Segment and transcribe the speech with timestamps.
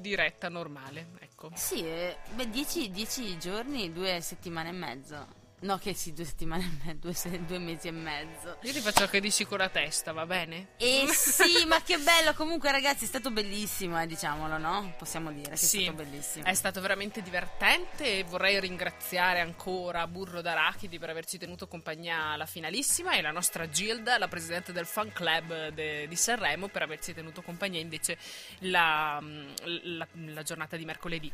[0.00, 1.50] di diretta normale, ecco.
[1.54, 2.16] Sì, eh,
[2.48, 5.37] dieci, dieci giorni, due settimane e mezzo.
[5.60, 8.58] No, che sì, due settimane e mezzo, due, se- due mesi e mezzo.
[8.62, 10.68] Io ti faccio che dici con la testa, va bene?
[10.76, 12.32] E sì, ma che bello!
[12.34, 14.94] Comunque, ragazzi, è stato bellissimo, eh, diciamolo, no?
[14.96, 16.44] Possiamo dire che Sì, è stato bellissimo.
[16.44, 22.46] È stato veramente divertente e vorrei ringraziare ancora Burro d'Arachidi per averci tenuto compagnia alla
[22.46, 27.12] finalissima e la nostra Gilda, la presidente del fan club de- di Sanremo, per averci
[27.14, 28.16] tenuto compagnia invece
[28.60, 29.20] la,
[29.64, 31.32] la- la giornata di mercoledì.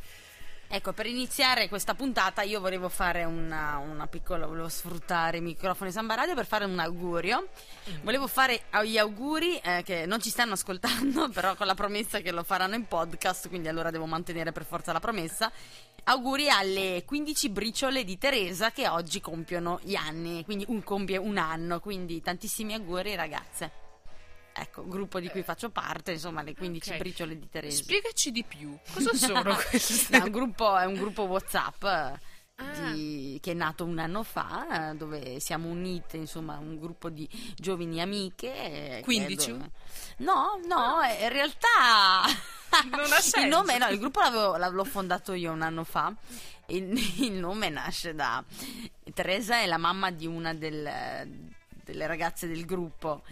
[0.66, 5.92] Ecco, per iniziare questa puntata io volevo fare una, una piccola, volevo sfruttare i microfoni
[5.92, 7.48] Samba Radio per fare un augurio.
[8.02, 12.32] Volevo fare gli auguri eh, che non ci stanno ascoltando, però con la promessa che
[12.32, 15.52] lo faranno in podcast, quindi allora devo mantenere per forza la promessa.
[16.04, 21.38] Auguri alle 15 briciole di Teresa che oggi compiono gli anni, quindi un compie un
[21.38, 23.83] anno, quindi tantissimi auguri ragazze.
[24.56, 26.96] Ecco, gruppo di cui faccio parte, insomma, le 15 Ok.
[26.98, 27.82] briciole di Teresa.
[27.82, 30.16] Spiegaci di più, cosa sono queste?
[30.18, 32.92] No, un gruppo, è un gruppo WhatsApp eh, Ah.
[32.92, 37.28] di- che è nato un anno fa, eh, dove siamo unite, insomma, un gruppo di
[37.56, 38.46] giovani amiche.
[38.54, 39.50] eh, che è 15?
[39.50, 39.70] dove-
[40.18, 42.22] No, no, eh, in realtà
[42.92, 43.40] Non ha senso.
[43.40, 46.14] il nome, no, il gruppo l'avevo- l'avevo fondato io un anno fa.
[46.66, 46.92] Il,
[47.24, 48.42] il nome nasce da
[49.12, 51.50] Teresa è la mamma di una del-
[51.82, 53.24] delle ragazze del gruppo.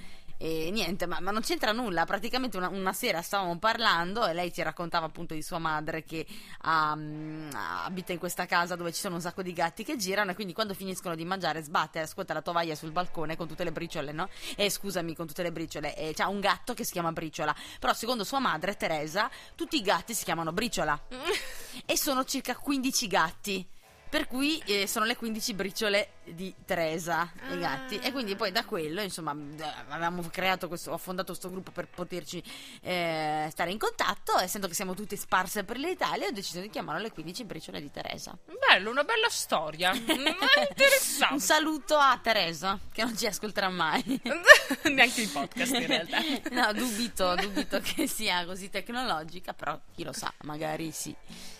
[0.44, 2.04] E niente, ma, ma non c'entra nulla.
[2.04, 6.26] Praticamente una, una sera stavamo parlando e lei ci raccontava appunto di sua madre che
[6.66, 7.50] mm,
[7.84, 10.52] abita in questa casa dove ci sono un sacco di gatti che girano e quindi
[10.52, 14.28] quando finiscono di mangiare sbatte ascolta la tovaglia sul balcone con tutte le briciole, no?
[14.56, 15.94] E scusami, con tutte le briciole.
[15.94, 17.54] E c'ha un gatto che si chiama Briciola.
[17.78, 21.00] Però secondo sua madre, Teresa, tutti i gatti si chiamano Briciola.
[21.86, 23.68] e sono circa 15 gatti.
[24.12, 27.96] Per cui eh, sono le 15 briciole di Teresa, i gatti.
[27.96, 31.88] E quindi poi da quello, insomma, d- avevamo creato questo, ho fondato questo gruppo per
[31.88, 32.42] poterci
[32.82, 34.36] eh, stare in contatto.
[34.36, 37.90] Essendo che siamo tutte sparse per l'Italia, ho deciso di chiamarlo le 15 briciole di
[37.90, 38.36] Teresa.
[38.68, 39.94] Bello, una bella storia.
[39.94, 39.96] Mm,
[40.68, 41.32] Interessante.
[41.32, 44.04] Un saluto a Teresa, che non ci ascolterà mai.
[44.92, 46.18] Neanche in podcast in realtà.
[46.50, 51.16] No, dubito, dubito che sia così tecnologica, però chi lo sa, magari sì.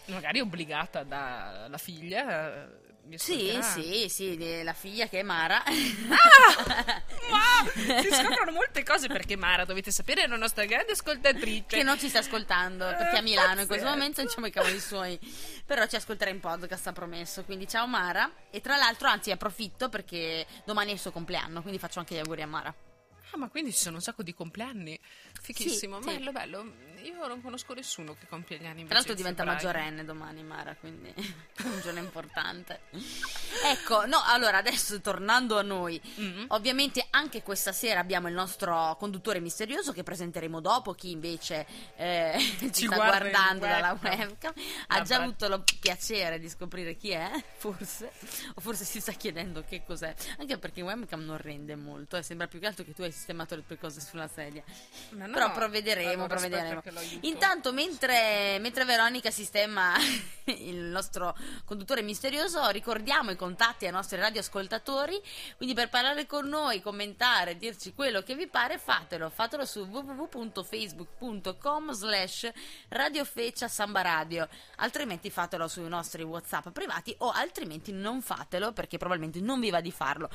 [0.06, 2.64] Magari obbligata dalla figlia.
[2.64, 5.62] eh, Sì, sì, sì, la figlia che è Mara.
[7.30, 11.76] Ma si scoprono molte cose perché Mara, dovete sapere, è una nostra grande ascoltatrice.
[11.76, 14.78] che non ci sta ascoltando perché è a Milano in questo momento diciamo i cavoli
[14.80, 15.18] suoi
[15.64, 19.88] però ci ascolterà in podcast ha promesso quindi ciao Mara e tra l'altro anzi approfitto
[19.88, 22.74] perché domani è il suo compleanno quindi faccio anche gli auguri a Mara
[23.34, 24.98] Ah, ma quindi ci sono un sacco di compleanni.
[25.40, 26.14] Fichissimo, Sì, sì.
[26.16, 26.72] bello, bello.
[27.02, 28.84] Io non conosco nessuno che compie gli anni.
[28.84, 29.66] tra l'altro diventa febbraio.
[29.68, 32.80] maggiorenne domani Mara quindi è un giorno importante
[33.64, 36.44] ecco no allora adesso tornando a noi Mm.
[36.48, 42.34] Ovviamente anche questa sera abbiamo il nostro conduttore misterioso che presenteremo dopo, chi invece eh,
[42.72, 44.52] ci, sta guarda guardando dalla webcam.
[44.88, 48.12] ha già avuto lo piacere di scoprire chi è, forse,
[48.54, 52.22] o forse si sta chiedendo che cos'è, anche perché il webcam non rende molto, eh,
[52.22, 54.62] sembra più che altro che tu hai sistemato le tue cose sulla sedia.
[55.10, 56.82] No, Però provvederemo, allora provvederemo.
[57.22, 59.94] Intanto, mentre, mentre Veronica sistema
[60.44, 65.19] il nostro conduttore misterioso, ricordiamo i contatti ai nostri radioascoltatori.
[65.56, 69.31] Quindi, per parlare con noi, commentare, dirci quello che vi pare, fatelo.
[69.31, 72.50] Fatelo su www.facebook.com slash
[72.88, 74.48] radiofeccia samba radio.
[74.76, 79.81] Altrimenti fatelo sui nostri WhatsApp privati o altrimenti non fatelo perché probabilmente non vi va
[79.81, 80.28] di farlo.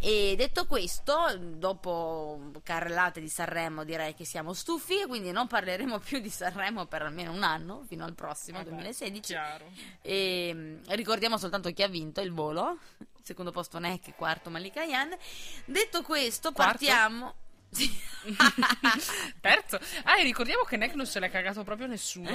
[0.00, 6.18] E detto questo, dopo carrellate di Sanremo direi che siamo stufi quindi non parleremo più
[6.18, 9.20] di Sanremo per almeno un anno, fino al prossimo Vabbè, 2016.
[9.20, 9.64] Chiaro.
[10.02, 12.78] E ricordiamo soltanto chi ha vinto il volo.
[13.22, 15.16] Secondo posto Neck, quarto Malika Yan.
[15.64, 16.72] Detto questo, Quarto?
[16.72, 17.34] partiamo.
[17.70, 17.90] Sì.
[19.40, 19.78] Terzo.
[20.04, 22.30] Ah, e ricordiamo che Neck non se l'è cagato proprio nessuno.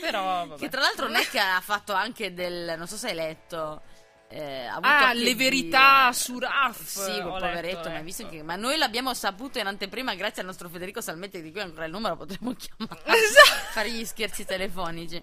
[0.00, 0.58] Però, vabbè.
[0.60, 2.74] che tra l'altro Neck ha fatto anche del.
[2.76, 3.82] Non so se hai letto.
[4.28, 6.82] Eh, Ah, le verità su Raf.
[6.84, 8.04] Sì, poveretto, letto, ma, hai ecco.
[8.04, 11.60] visto che- ma noi l'abbiamo saputo in anteprima grazie al nostro Federico Salmetti, di cui
[11.60, 13.72] ancora il numero potremmo chiamare, Esatto.
[13.72, 15.22] fare gli scherzi telefonici.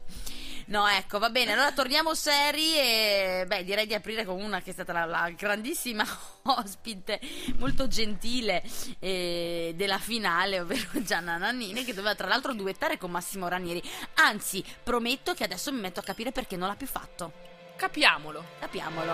[0.68, 4.69] No, ecco, va bene, allora torniamo seri e beh, direi di aprire con una che
[4.69, 6.06] è stata la, la grandissima
[6.44, 7.19] ospite,
[7.57, 8.63] molto gentile
[9.00, 13.83] eh, della finale, ovvero Gianna Nannini, che doveva tra l'altro duettare con Massimo Ranieri.
[14.16, 17.51] Anzi, prometto che adesso mi metto a capire perché non l'ha più fatto.
[17.75, 18.44] Capiamolo.
[18.60, 19.14] Capiamolo.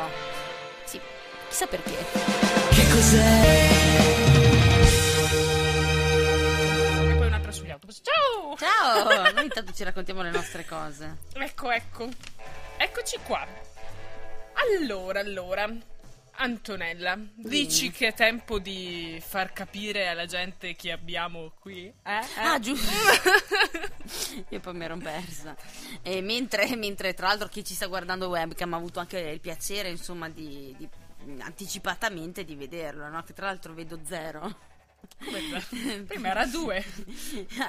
[0.86, 1.00] Sì,
[1.48, 1.92] chissà perché.
[1.92, 3.68] Che cos'è?
[7.10, 8.02] E poi un'altra sugli autobus.
[8.04, 8.56] Ciao!
[8.58, 9.32] Ciao!
[9.34, 11.18] Noi intanto ci raccontiamo le nostre cose.
[11.34, 12.08] Ecco, ecco.
[12.78, 13.46] Eccoci qua.
[14.54, 15.68] Allora, allora.
[16.42, 21.86] Antonella, dici che è tempo di far capire alla gente chi abbiamo qui?
[21.86, 21.94] Eh?
[22.12, 22.42] Eh?
[22.42, 22.90] Ah, giusto.
[24.48, 25.54] Io poi mi ero persa.
[26.02, 29.90] E mentre, mentre, tra l'altro, chi ci sta guardando webcam ha avuto anche il piacere,
[29.90, 30.88] insomma, di, di
[31.40, 33.22] anticipatamente di vederlo, no?
[33.24, 34.68] Che tra l'altro vedo zero.
[35.18, 36.86] Come Prima era due.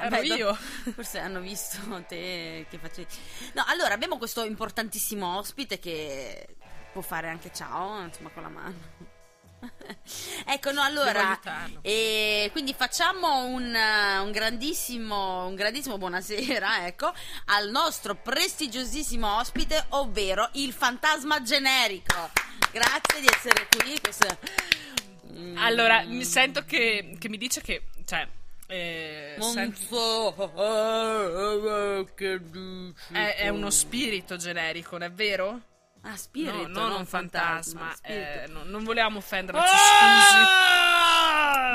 [0.00, 0.54] Ero Beh, io.
[0.54, 3.08] Forse hanno visto te che facevi.
[3.54, 6.54] No, allora abbiamo questo importantissimo ospite che
[6.92, 9.08] può fare anche ciao, insomma, con la mano.
[10.46, 11.38] ecco, no, allora,
[11.82, 17.12] e quindi facciamo un, un, grandissimo, un grandissimo buonasera, ecco,
[17.46, 22.30] al nostro prestigiosissimo ospite, ovvero il fantasma generico.
[22.72, 24.00] Grazie di essere qui.
[24.00, 24.38] Questo...
[25.56, 28.26] Allora, mi sento che, che mi dice che, cioè,
[28.66, 30.52] eh, non sen- so
[32.14, 32.94] che dici.
[33.12, 35.60] È, è uno spirito generico, non è vero?
[36.02, 37.80] Ah, spirito, no, non, non un fantasma.
[37.80, 39.66] fantasma eh, no, non volevamo offenderla, ah!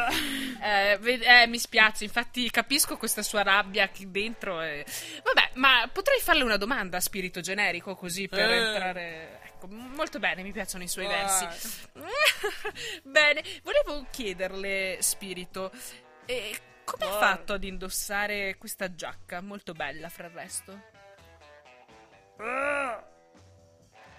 [0.10, 0.24] scusi.
[0.66, 4.62] Eh, eh, mi spiace, infatti capisco questa sua rabbia qui dentro.
[4.62, 4.84] E...
[5.24, 8.56] Vabbè, ma potrei farle una domanda a spirito generico così per eh.
[8.56, 9.40] entrare...
[9.44, 11.48] Ecco, molto bene, mi piacciono i suoi versi.
[13.04, 15.72] bene, volevo chiederle, spirito,
[16.26, 20.82] eh, come hai fatto ad indossare questa giacca molto bella fra il resto?
[22.38, 23.14] Ah!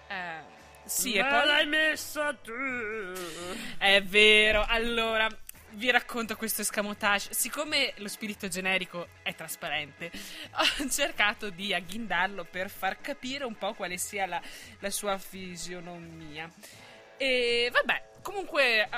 [0.07, 0.55] Eh,
[0.85, 1.45] sì, Me e poi...
[1.45, 2.53] l'hai messa tu.
[3.77, 5.27] È vero, allora
[5.71, 7.33] vi racconto questo escamotage.
[7.33, 10.11] Siccome lo spirito generico è trasparente,
[10.81, 14.41] ho cercato di agghindarlo per far capire un po' quale sia la,
[14.79, 16.49] la sua fisionomia.
[17.17, 18.89] E vabbè, comunque.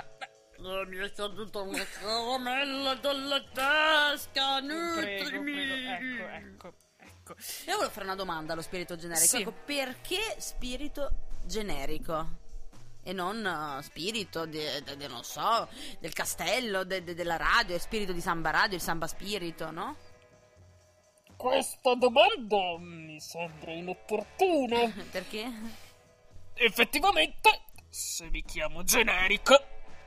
[0.58, 5.24] Uh, mi è caduta una caramella dalla tasca, nutrimi!
[5.24, 6.89] Prego, prego, ecco, ecco.
[7.30, 7.36] Ecco.
[7.68, 9.26] Io volevo fare una domanda allo spirito generico.
[9.26, 9.42] Sì.
[9.42, 11.12] Ecco, perché spirito
[11.46, 12.48] generico?
[13.04, 15.68] E non uh, spirito, de, de, de, non so,
[16.00, 19.96] del castello, della radio, spirito di Samba Radio, il Samba Spirito, no?
[21.36, 24.92] Questa domanda mi sembra inopportuna.
[25.10, 25.50] perché?
[26.56, 29.58] Effettivamente, se mi chiamo generico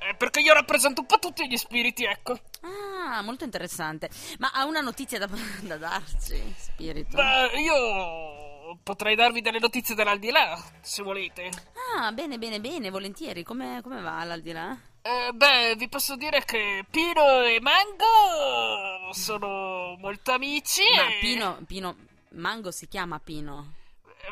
[0.08, 2.38] è perché io rappresento un po' tutti gli spiriti, ecco.
[2.62, 4.10] Ah, molto interessante.
[4.38, 5.28] Ma ha una notizia da,
[5.62, 7.16] da darci, spirito?
[7.16, 11.50] Beh, io potrei darvi delle notizie dall'aldilà, se volete.
[11.96, 13.43] Ah, bene, bene, bene, volentieri.
[13.43, 14.76] Come, come va l'aldilà?
[15.02, 20.82] Eh, beh, vi posso dire che Pino e Mango sono molto amici.
[20.94, 21.19] Ma e...
[21.20, 21.96] Pino, Pino,
[22.31, 23.75] Mango si chiama Pino.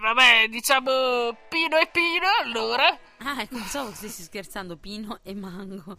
[0.00, 2.96] Vabbè, diciamo Pino e Pino, allora.
[3.22, 5.98] Ah, ecco, pensavo che stessi scherzando, Pino e Mango.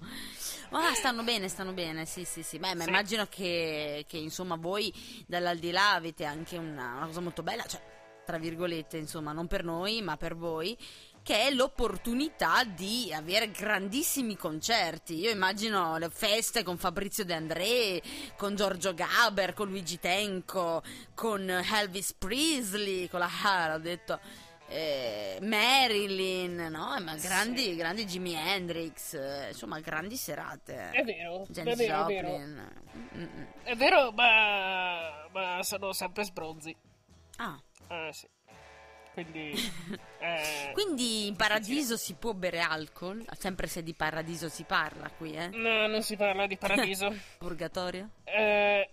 [0.72, 2.58] Ah, stanno bene, stanno bene, sì, sì, sì.
[2.58, 2.90] Beh, ma Sì.
[2.90, 4.92] immagino che, che, insomma, voi
[5.28, 7.80] dall'aldilà avete anche una, una cosa molto bella, cioè,
[8.26, 10.76] tra virgolette, insomma, non per noi, ma per voi,
[11.22, 15.14] che è l'opportunità di avere grandissimi concerti.
[15.20, 18.02] Io immagino le feste con Fabrizio De André,
[18.36, 20.82] con Giorgio Gaber, con Luigi Tenco,
[21.14, 24.20] con Elvis Presley, con la ah, l'ho detto.
[24.72, 26.96] Eh, Marilyn, no?
[27.02, 30.92] Ma grandi, grandi Jimi Hendrix, eh, insomma, grandi serate.
[30.92, 32.28] È vero, Janis è vero, è vero.
[32.30, 32.72] Joplin.
[33.18, 33.44] Mm, mm.
[33.64, 36.76] È vero, ma, ma sono sempre sbronzi.
[37.38, 38.28] Ah, Eh, sì.
[39.14, 39.52] Quindi...
[40.20, 43.26] eh, quindi in paradiso si può bere alcol?
[43.38, 45.50] Sempre se di paradiso si parla qui, eh?
[45.50, 47.14] No, non si parla di paradiso.
[47.38, 48.12] Purgatorio?
[48.24, 48.90] Eh,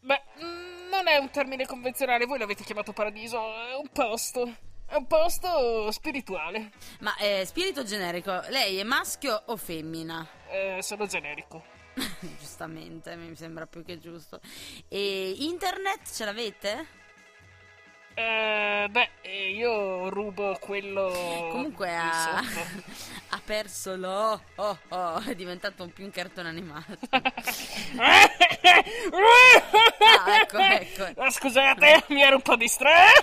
[0.00, 4.70] beh, mm, non è un termine convenzionale, voi l'avete chiamato paradiso, è un posto.
[4.92, 6.70] È un posto spirituale.
[7.00, 10.28] Ma eh, spirito generico, lei è maschio o femmina?
[10.50, 11.64] Eh, sono generico.
[12.38, 14.38] Giustamente, mi sembra più che giusto.
[14.88, 16.86] E internet ce l'avete?
[18.14, 21.48] Eh, beh, eh, io rubo quello.
[21.50, 22.38] Comunque ha,
[23.30, 26.98] ha perso lo oh, oh, è diventato un più un cartone animato.
[30.14, 31.20] Ah, ecco, ecco.
[31.20, 33.22] Ah, Scusate, mi ero un po' distratto.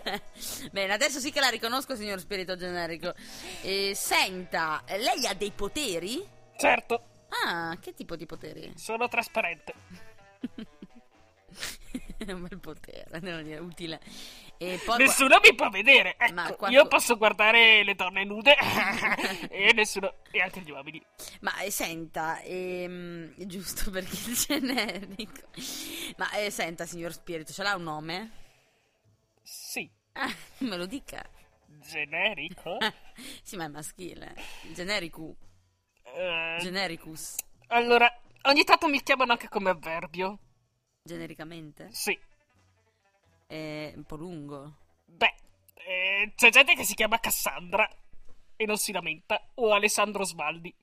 [0.72, 3.14] Bene, adesso sì che la riconosco, signor spirito generico.
[3.62, 6.26] E, senta, lei ha dei poteri?
[6.56, 7.02] certo,
[7.44, 8.72] Ah, che tipo di poteri?
[8.76, 9.74] sono trasparente.
[12.18, 14.00] È un bel potere, devo dire, utile.
[14.58, 16.16] Poi Nessuno mi può vedere.
[16.18, 18.56] Ecco, quanto- io posso guardare le donne nude
[19.50, 20.16] e nessuno.
[20.32, 21.00] e anche gli uomini.
[21.42, 25.42] Ma eh, senta, ehm, giusto perché il generico.
[26.16, 28.30] Ma eh, senta, signor spirito, ce l'ha un nome?
[29.42, 31.24] Sì, Ah, me lo dica.
[31.80, 32.78] generico.
[33.42, 34.34] Sì, ma è maschile.
[34.74, 35.36] Generico.
[36.02, 37.36] Eh, Genericus.
[37.68, 40.38] allora, ogni tanto mi chiamano anche come avverbio.
[41.08, 41.88] Genericamente.
[41.90, 42.16] Sì.
[43.46, 44.74] È un po' lungo.
[45.06, 45.34] Beh,
[45.74, 47.88] eh, c'è gente che si chiama Cassandra.
[48.56, 49.40] e non si lamenta.
[49.54, 50.74] O Alessandro Svaldi.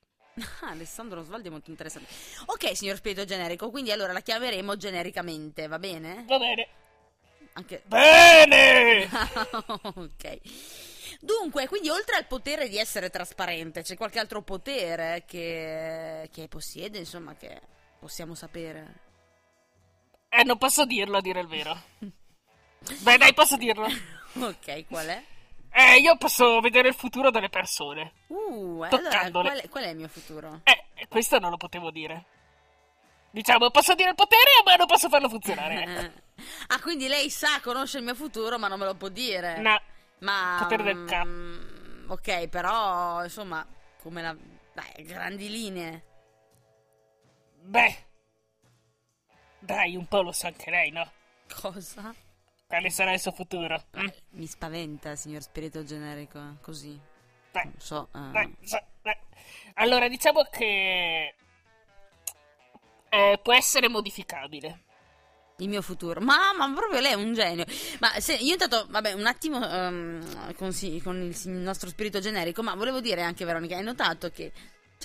[0.61, 2.09] Ah, Alessandro Osvaldi è molto interessante.
[2.47, 6.25] Ok, signor Spirito generico, quindi allora la chiameremo genericamente, va bene?
[6.27, 6.67] Va bene.
[7.53, 7.83] Anche...
[7.85, 9.07] Bene!
[9.95, 10.39] ok.
[11.19, 16.97] Dunque, quindi oltre al potere di essere trasparente, c'è qualche altro potere che, che possiede,
[16.97, 17.61] insomma, che
[17.99, 19.03] possiamo sapere?
[20.37, 21.79] Eh, non posso dirlo a dire il vero.
[22.99, 23.85] Beh, dai, posso dirlo.
[23.85, 25.23] ok, qual è?
[25.71, 28.11] Eh, io posso vedere il futuro delle persone.
[28.27, 29.49] Uh, allora, Toccandole.
[29.49, 30.61] qual è, qual è il mio futuro?
[30.63, 32.25] Eh, questo non lo potevo dire.
[33.31, 35.83] Diciamo, posso dire il potere, ma non posso farlo funzionare.
[35.83, 36.21] ecco.
[36.67, 39.59] ah, quindi lei sa, conosce il mio futuro, ma non me lo può dire.
[39.59, 39.81] No,
[40.19, 42.13] Ma Potere del mm, capo.
[42.13, 43.65] Ok, però insomma,
[44.01, 44.35] come la
[44.73, 46.03] dai, grandi linee.
[47.61, 48.03] beh.
[49.65, 51.09] Dai, un po' lo sa anche lei, no?
[51.61, 52.13] Cosa?
[52.67, 53.83] Quale sarà il suo futuro?
[53.97, 54.07] Mm?
[54.31, 56.99] Mi spaventa, signor spirito generico, eh, così.
[57.51, 58.09] Dai, Non so.
[58.13, 58.31] eh.
[58.31, 59.15] dai, sa- dai.
[59.75, 61.35] Allora, diciamo che
[63.09, 64.81] eh, può essere modificabile.
[65.57, 66.19] Il mio futuro.
[66.19, 67.63] Ma, ma proprio lei è un genio.
[67.99, 72.75] Ma se, io intanto, vabbè, un attimo ehm, con, con il nostro spirito generico, ma
[72.75, 74.51] volevo dire anche, Veronica, hai notato che,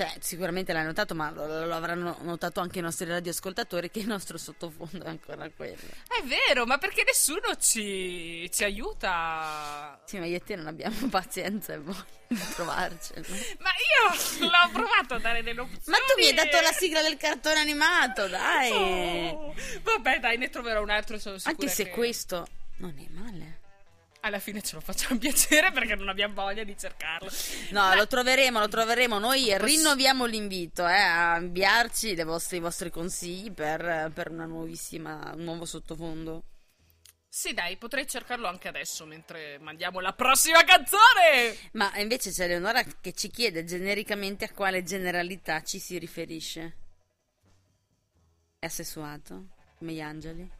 [0.00, 4.06] cioè, sicuramente l'hai notato, ma lo, lo avranno notato anche i nostri radioascoltatori, che il
[4.06, 5.76] nostro sottofondo è ancora quello.
[6.08, 10.00] È vero, ma perché nessuno ci, ci aiuta?
[10.06, 13.26] Sì, ma io e te non abbiamo pazienza e voglia di trovarcelo.
[13.58, 15.82] Ma io l'ho provato a dare delle opzioni.
[15.88, 18.70] Ma tu mi hai dato la sigla del cartone animato, dai!
[18.70, 21.18] Oh, vabbè, dai, ne troverò un altro.
[21.18, 23.49] Sono sicura Anche se che questo non è male.
[24.20, 27.30] Alla fine ce lo facciamo piacere perché non abbiamo voglia di cercarlo.
[27.70, 29.18] No, lo troveremo, lo troveremo.
[29.18, 35.32] Noi rinnoviamo l'invito eh, a inviarci le vostre- i vostri consigli per, per una nuovissima,
[35.34, 36.44] un nuovo sottofondo.
[37.32, 41.56] Sì, dai, potrei cercarlo anche adesso mentre mandiamo la prossima canzone.
[41.72, 46.76] Ma invece c'è Leonora che ci chiede genericamente a quale generalità ci si riferisce.
[48.58, 49.50] È assessuato?
[49.78, 50.50] Come gli angeli?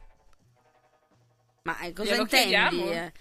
[1.63, 2.89] Ma eh, cosa Glielo intendi?
[2.89, 3.11] eh?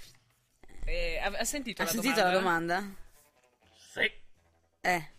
[0.90, 2.32] Eh, ha, ha sentito, Ha la, sentito domanda?
[2.32, 2.94] la domanda?
[3.92, 4.12] Sì.
[4.80, 5.10] Eh.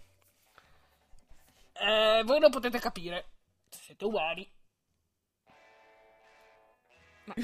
[1.73, 3.25] Eh, voi non potete capire.
[3.69, 4.49] Siete uguali.
[7.23, 7.35] Ma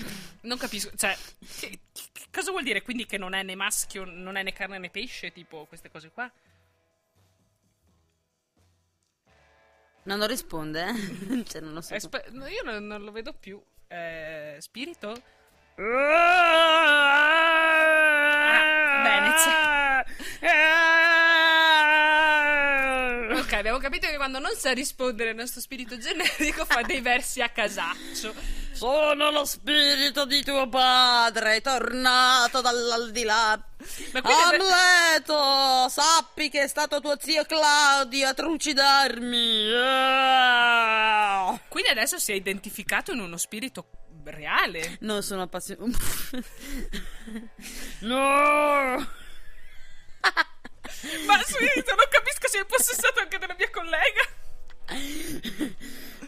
[0.41, 1.15] non capisco, cioè,
[1.60, 4.77] che- che- cosa vuol dire quindi che non è né maschio, non è né carne
[4.79, 6.29] né pesce, tipo queste cose qua?
[10.03, 10.93] No, non risponde, eh?
[11.46, 11.98] cioè, non lo so.
[12.00, 13.62] Spe- no, io non, non lo vedo più.
[13.88, 15.13] Eh, spirito?
[15.79, 15.84] Ah,
[19.03, 19.29] bene,
[23.39, 27.43] Ok, abbiamo capito che quando non sa rispondere il nostro spirito generico fa dei versi
[27.43, 28.34] a casaccio.
[28.72, 33.63] Sono lo spirito di tuo padre, tornato dall'aldilà.
[34.24, 39.69] Amleto, sappi che è stato tuo zio Claudio a trucidarmi.
[41.67, 44.97] Quindi adesso si è identificato in uno spirito reale.
[45.01, 45.91] Non sono appassionato.
[48.01, 49.15] no!
[51.25, 54.24] Ma spirito, non capisco se è possessato anche della mia collega.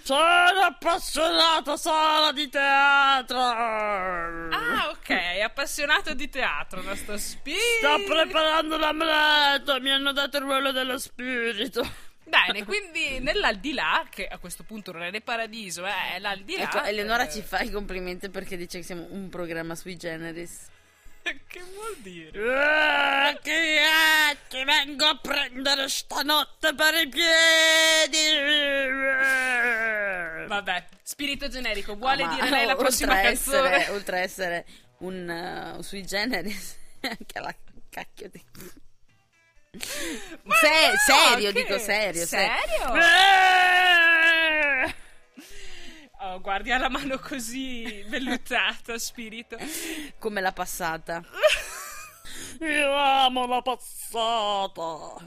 [0.03, 3.39] Sono appassionato solo di teatro.
[3.39, 7.61] Ah, ok, appassionato di teatro, nostro spirito.
[7.77, 12.08] Sto preparando l'amleto, mi hanno dato il ruolo dello spirito.
[12.29, 16.63] Bene, quindi nell'aldilà, che a questo punto non è né paradiso, eh, è l'aldilà.
[16.63, 20.67] Ecco, Eleonora eh, ci fa i complimenti perché dice che siamo un programma sui generis.
[21.47, 22.29] Che vuol dire?
[22.29, 24.37] Eh, Chi è?
[24.47, 28.17] Ti vengo a prendere stanotte per i piedi.
[30.47, 33.75] Vabbè, spirito generico, vuole Ma, dire lei la oltre prossima a canzone?
[33.75, 34.65] Essere, oltre a essere
[34.99, 37.55] un uh, sui generis, anche la
[37.89, 38.43] cacchio di...
[39.71, 42.25] Ma Se- no, serio, che- dico serio.
[42.25, 42.95] se- Serio?
[42.95, 44.95] Eh!
[46.21, 49.57] Oh, guardi, ha la mano così vellutata, spirito.
[50.17, 51.21] Come la passata.
[52.61, 55.23] Io amo la passata.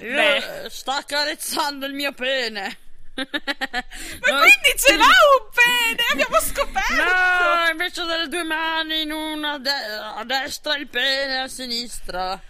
[0.00, 0.66] Io- Beh.
[0.70, 2.78] sta accarezzando il mio pene.
[3.16, 7.02] Ma quindi ce l'ha un pene, abbiamo scoperto!
[7.02, 12.40] No, invece delle due mani in una a, de- a destra il pene, a sinistra.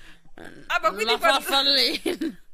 [0.67, 2.37] Ah, ma quindi la quando- farfallina.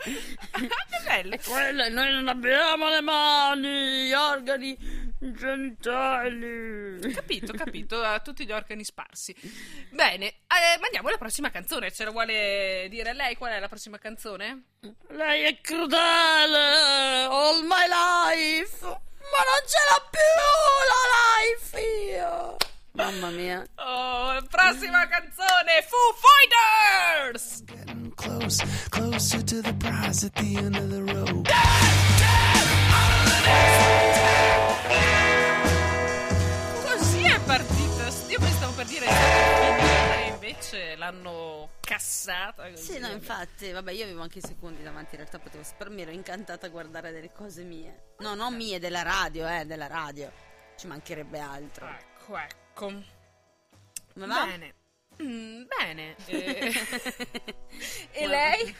[0.00, 0.68] Che
[1.04, 1.36] bello!
[1.44, 4.76] Quella, noi non abbiamo le mani, gli organi
[5.18, 7.12] genitali.
[7.12, 9.34] Capito, capito, ha tutti gli organi sparsi.
[9.90, 11.90] Bene, eh, mandiamo la prossima canzone.
[11.90, 14.66] Ce la vuole dire lei qual è la prossima canzone?
[15.08, 18.84] Lei è crudele, all my life.
[18.84, 20.20] Ma non ce l'ho più
[20.86, 21.02] la
[21.42, 22.56] life io.
[22.98, 23.64] Mamma mia.
[23.76, 27.62] Oh, prossima canzone, Foo Fighters!
[27.64, 31.48] Getting close, closer to the prize at the end of the road.
[36.82, 38.08] Così è partita.
[38.30, 42.68] Io poi stavo per dire finita e invece l'hanno cassata.
[42.68, 42.94] Così.
[42.94, 46.10] Sì, no, infatti, vabbè, io avevo anche i secondi davanti, in realtà potevo spermi, ero
[46.10, 48.14] incantata a guardare delle cose mie.
[48.18, 50.32] No, non mie, della radio, eh, della radio.
[50.76, 51.86] Ci mancherebbe altro.
[51.86, 52.66] Ecco, ecco.
[52.78, 53.04] Come
[54.14, 54.46] va?
[54.46, 54.74] Bene.
[55.20, 56.14] Mm, bene.
[56.26, 56.72] Eh,
[58.12, 58.76] e lei?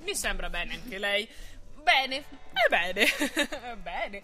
[0.00, 1.28] Mi sembra bene anche lei.
[1.82, 3.06] Bene, è bene.
[3.82, 4.22] bene.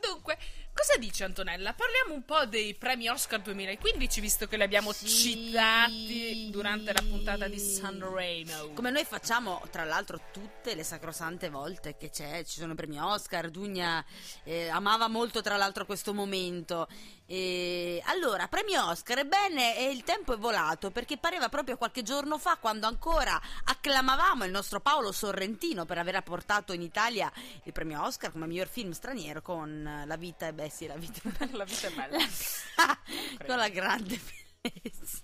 [0.00, 0.38] Dunque,
[0.74, 1.72] cosa dice Antonella?
[1.72, 5.06] Parliamo un po' dei premi Oscar 2015, visto che li abbiamo Sì.
[5.08, 8.72] citati durante la puntata di Sanremo.
[8.74, 12.98] Come noi facciamo, tra l'altro, tutte le sacrosante volte che c'è, ci sono i premi
[12.98, 13.50] Oscar.
[13.50, 14.04] Dugna
[14.44, 16.88] eh, amava molto, tra l'altro, questo momento.
[17.26, 22.56] E allora, premi Oscar, ebbene, il tempo è volato perché pareva proprio qualche giorno fa,
[22.56, 27.32] quando ancora acclamavamo il nostro Paolo Sorrentino per aver portato in Italia
[27.64, 31.20] il premio Oscar come miglior film straniero con La vita, e beh, sì, la vita
[31.22, 31.56] è bella.
[31.56, 32.18] La vita è bella.
[33.46, 34.20] con la grande
[34.60, 35.22] bellezza.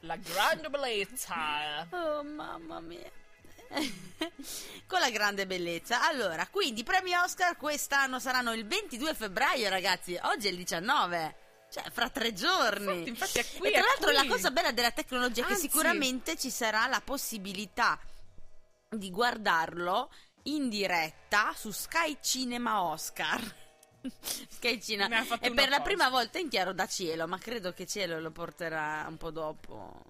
[0.00, 1.86] La grande bellezza.
[1.90, 3.22] Oh mamma mia.
[4.86, 6.06] Con la grande bellezza.
[6.06, 10.18] Allora, quindi i premi Oscar quest'anno saranno il 22 febbraio, ragazzi.
[10.22, 11.36] Oggi è il 19.
[11.70, 13.08] Cioè, fra tre giorni.
[13.08, 14.14] Infatti, infatti è qui, e tra è l'altro qui.
[14.14, 15.68] la cosa bella della tecnologia è che Anzi.
[15.68, 17.98] sicuramente ci sarà la possibilità
[18.88, 20.10] di guardarlo
[20.44, 23.40] in diretta su Sky Cinema Oscar.
[24.50, 24.80] Sky
[25.24, 28.30] fatto E per la prima volta in chiaro da cielo, ma credo che cielo lo
[28.30, 30.02] porterà un po' dopo.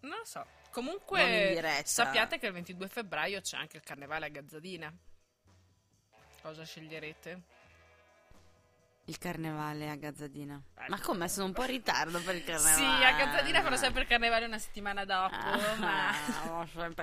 [0.00, 0.44] Non lo so.
[0.74, 4.92] Comunque, sappiate che il 22 febbraio c'è anche il carnevale a Gazzadina.
[6.42, 7.42] Cosa sceglierete?
[9.06, 10.58] Il carnevale a Gazzadina.
[10.74, 10.90] Ecco.
[10.90, 11.28] Ma come?
[11.28, 12.74] Sono un po' in ritardo per il carnevale.
[12.74, 15.34] Sì, a Gazzadina fanno sempre il carnevale una settimana dopo.
[15.34, 16.12] Ah, ma...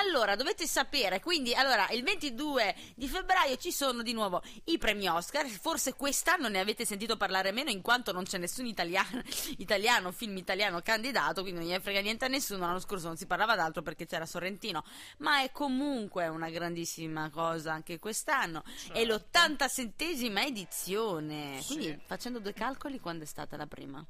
[0.00, 5.06] Allora, dovete sapere, quindi, allora, il 22 di febbraio ci sono di nuovo i premi
[5.06, 5.46] Oscar.
[5.46, 9.22] Forse quest'anno ne avete sentito parlare meno, in quanto non c'è nessun italiano,
[9.58, 12.60] italiano film italiano candidato, quindi non gli frega niente a nessuno.
[12.66, 14.82] L'anno scorso non si parlava d'altro perché c'era Sorrentino,
[15.18, 18.62] ma è comunque una grandissima cosa anche quest'anno.
[18.92, 21.33] È l'87esima edizione.
[21.66, 21.98] Quindi, Sì.
[22.06, 24.04] facendo due calcoli, quando è stata la prima?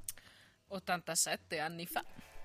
[0.68, 2.04] 87 anni fa.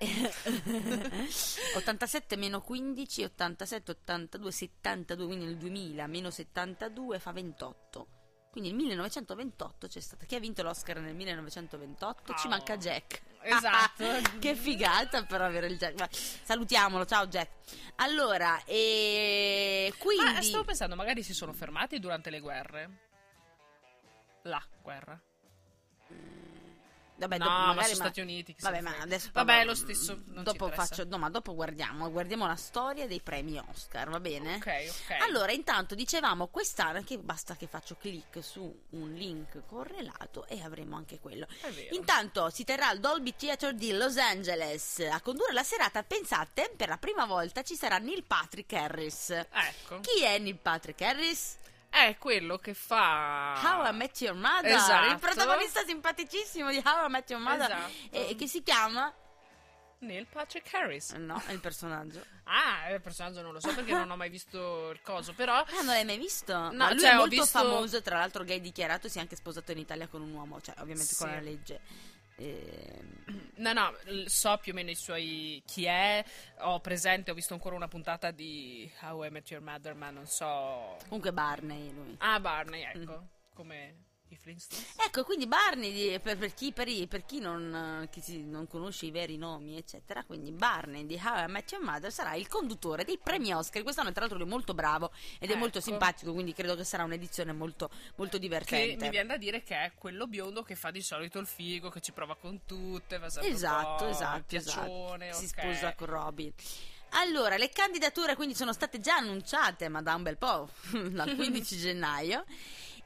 [1.76, 8.06] 87 meno 15, 87, 82, 72, quindi nel 2000 meno 72 fa 28.
[8.50, 10.26] Quindi nel 1928 c'è stato.
[10.26, 12.34] Chi ha vinto l'Oscar nel 1928?
[12.34, 12.50] Ci Oh.
[12.50, 13.22] manca Jack.
[13.42, 14.04] Esatto.
[14.38, 15.98] che figata per avere il Jack.
[15.98, 17.48] Ma salutiamolo, ciao Jack.
[17.96, 20.24] Allora, e quindi.
[20.32, 23.08] Ma stavo pensando, magari si sono fermati durante le guerre.
[24.42, 25.20] La guerra.
[27.20, 28.56] Vabbè, no, dopo ma sono ma- Stati Uniti.
[28.58, 30.18] Vabbè, ma adesso Vabbè, parlo- lo stesso.
[30.24, 31.04] Dopo faccio.
[31.04, 32.10] No, ma dopo guardiamo.
[32.10, 34.54] Guardiamo la storia dei premi Oscar, va bene?
[34.54, 35.20] Ok, ok.
[35.20, 40.96] Allora, intanto dicevamo quest'anno che basta che faccio clic su un link correlato e avremo
[40.96, 41.46] anche quello.
[41.90, 46.02] Intanto si terrà al Dolby Theatre di Los Angeles a condurre la serata.
[46.02, 49.28] Pensate, per la prima volta ci sarà Neil Patrick Harris.
[49.28, 50.00] Ecco.
[50.00, 51.58] Chi è Neil Patrick Harris?
[51.90, 53.60] È quello che fa.
[53.62, 55.10] How I Met Your Mother, Esatto.
[55.12, 57.92] il protagonista simpaticissimo di How I Met Your Mother, Esatto.
[58.30, 59.12] e, che si chiama
[59.98, 61.10] Neil Patrick Harris.
[61.14, 62.24] No, è il personaggio.
[62.52, 65.54] Ah, il personaggio non lo so perché non ho mai visto il coso, però.
[65.58, 66.52] Ah, non l'hai mai visto?
[66.52, 69.36] No, Ma lui cioè, è molto visto- famoso, tra l'altro gay dichiarato, si è anche
[69.36, 71.34] sposato in Italia con un uomo, cioè ovviamente con Sì.
[71.34, 71.80] la legge.
[72.44, 73.18] Ehm,
[73.56, 75.62] No, no, so più o meno i suoi.
[75.66, 76.24] chi è.
[76.60, 80.26] Ho presente, ho visto ancora una puntata di How I Met Your Mother, ma non
[80.26, 80.96] so.
[81.04, 82.14] comunque Barney lui.
[82.18, 83.20] Ah, Barney, ecco.
[83.20, 83.54] Mm.
[83.54, 83.94] Come
[84.34, 84.94] i Flintstones.
[85.06, 89.10] Ecco, quindi Barney, per, per chi, per per chi non, eh, chi non conosce i
[89.10, 93.18] veri nomi, eccetera, quindi Barney di How I Met Your Mother sarà il conduttore dei
[93.22, 93.82] premi Oscar.
[93.82, 95.88] Quest'anno, tra l'altro, lui è molto bravo ed è molto Ecco.
[95.88, 99.04] simpatico, quindi credo che sarà un'edizione molto, molto Che divertente.
[99.04, 102.00] mi viene da dire che è quello biondo che fa di solito il figo, che
[102.00, 105.40] ci prova con tutte, fa sempre un Esatto, po' esatto, piaccione, esatto.
[105.42, 106.52] Si sposa con Robin.
[107.14, 110.68] Allora, le candidature quindi sono state già annunciate, ma da un bel po',
[111.10, 112.44] dal 15 gennaio.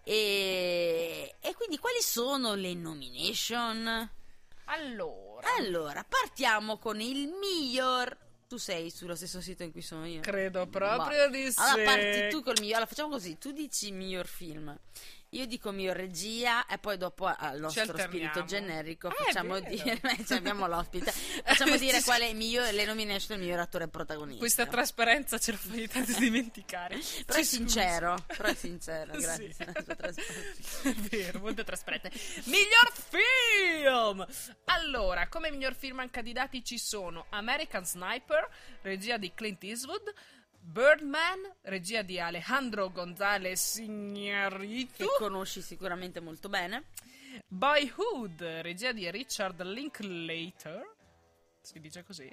[0.04, 4.10] E, e quindi quali sono le nomination?
[4.66, 8.16] Allora, Allora, partiamo con il miglior.
[8.46, 10.20] Tu sei sullo stesso sito in cui sono io?
[10.20, 11.34] credo proprio Boh.
[11.34, 11.58] di sì.
[11.58, 12.74] Allora parti tu col miglior.
[12.76, 14.78] Allora facciamo così: tu dici miglior film.
[15.34, 20.24] Io dico miglior regia e poi dopo al nostro spirito generico è facciamo dire, eh,
[20.26, 24.38] cioè, abbiamo l'ospite, facciamo dire qual è il miglior, le nomination del miglior attore protagonista.
[24.38, 27.00] Questa trasparenza ce la fa ogni tanto dimenticare.
[27.26, 29.20] però è sincero, però è sincero, Sì.
[29.20, 29.54] grazie.
[29.96, 30.22] trasparenza.
[30.82, 32.12] È vero, molto trasparente.
[32.44, 34.26] Miglior film!
[34.66, 38.48] Allora, come miglior film candidati ci sono American Sniper,
[38.82, 40.12] regia di Clint Eastwood,
[40.66, 46.84] Birdman, regia di Alejandro González Che Iñárritu, conosci sicuramente molto bene.
[47.46, 50.92] Boyhood, regia di Richard Linklater.
[51.60, 52.28] Si dice così.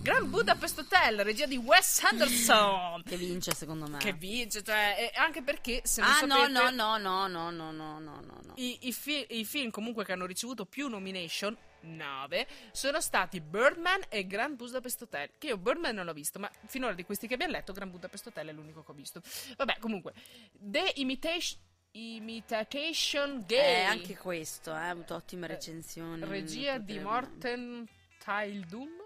[0.00, 3.02] Grand Budapest Hotel, regia di Wes Anderson.
[3.04, 3.98] Che vince secondo me.
[3.98, 7.70] Che vince, cioè, anche perché se non ah no, sapete, no, no, no, no, no,
[7.72, 8.52] no, no, no, no.
[8.56, 14.02] I, i fi- i film comunque che hanno ricevuto più nomination, 9, sono stati Birdman
[14.08, 15.30] e Grand Budapest Hotel.
[15.38, 18.26] Che io Birdman non l'ho visto, ma finora di questi che abbiamo letto, Grand Budapest
[18.26, 19.20] Hotel è l'unico che ho visto.
[19.56, 20.12] Vabbè, comunque,
[20.52, 21.60] The Imitation,
[21.92, 23.62] Imitation Game.
[23.62, 26.24] Eh, anche questo, eh, ha avuto ottime recensioni.
[26.24, 27.86] Regia di Morten
[28.18, 29.02] Tildum.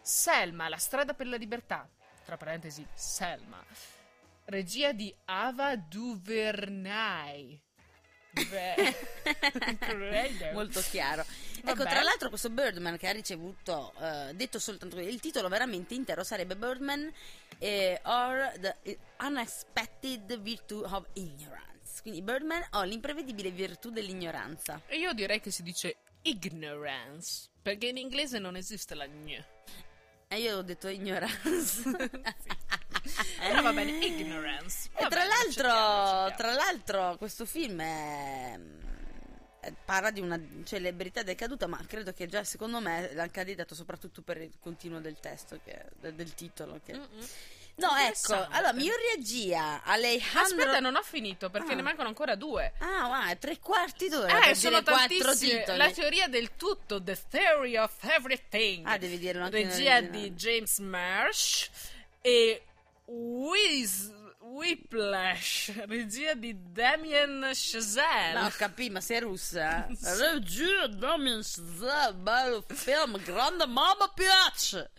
[0.00, 1.88] Selma, La strada per la libertà.
[2.24, 3.62] Tra parentesi, Selma.
[4.46, 7.67] Regia di Ava Duvernay.
[8.44, 11.24] Beh, Molto chiaro.
[11.62, 11.70] Vabbè.
[11.70, 16.24] Ecco, tra l'altro questo Birdman che ha ricevuto, eh, detto soltanto il titolo veramente intero
[16.24, 17.12] sarebbe Birdman
[17.58, 22.02] eh, or the Unexpected Virtue of Ignorance.
[22.02, 24.80] Quindi Birdman o l'imprevedibile virtù dell'ignoranza.
[24.86, 27.48] E io direi che si dice ignorance.
[27.60, 29.44] Perché in inglese non esiste la gn.
[30.28, 31.82] E io ho detto ignorance.
[33.38, 34.88] Però va bene, ignorance.
[34.94, 36.36] E Va tra bene, l'altro, accettiamo, accettiamo.
[36.36, 38.58] tra l'altro, questo film è,
[39.84, 44.38] parla di una celebrità decaduta, ma credo che già secondo me l'hanno candidato soprattutto per
[44.40, 46.80] il continuo del testo, che- del, titolo.
[46.84, 46.92] Che...
[47.78, 50.62] No, ecco, allora, miglior regia, Alejandro...
[50.62, 51.76] Aspetta, non ho finito perché Ah.
[51.76, 52.72] ne mancano ancora due.
[52.78, 55.76] Ah, wow, tre quarti d'ora Eh, sono quattro titoli.
[55.76, 58.84] La teoria del tutto, The Theory of Everything.
[58.86, 61.70] Ah, devi dirlo anche Regia di James Marsh
[62.20, 62.62] e
[63.10, 63.88] Ui,
[64.50, 68.40] Whiplash, regia di Damien Chazelle.
[68.40, 69.86] No, capito, ma sei russa?
[69.88, 74.90] Regia, Damien Chazelle, bello film, grande mamma piace!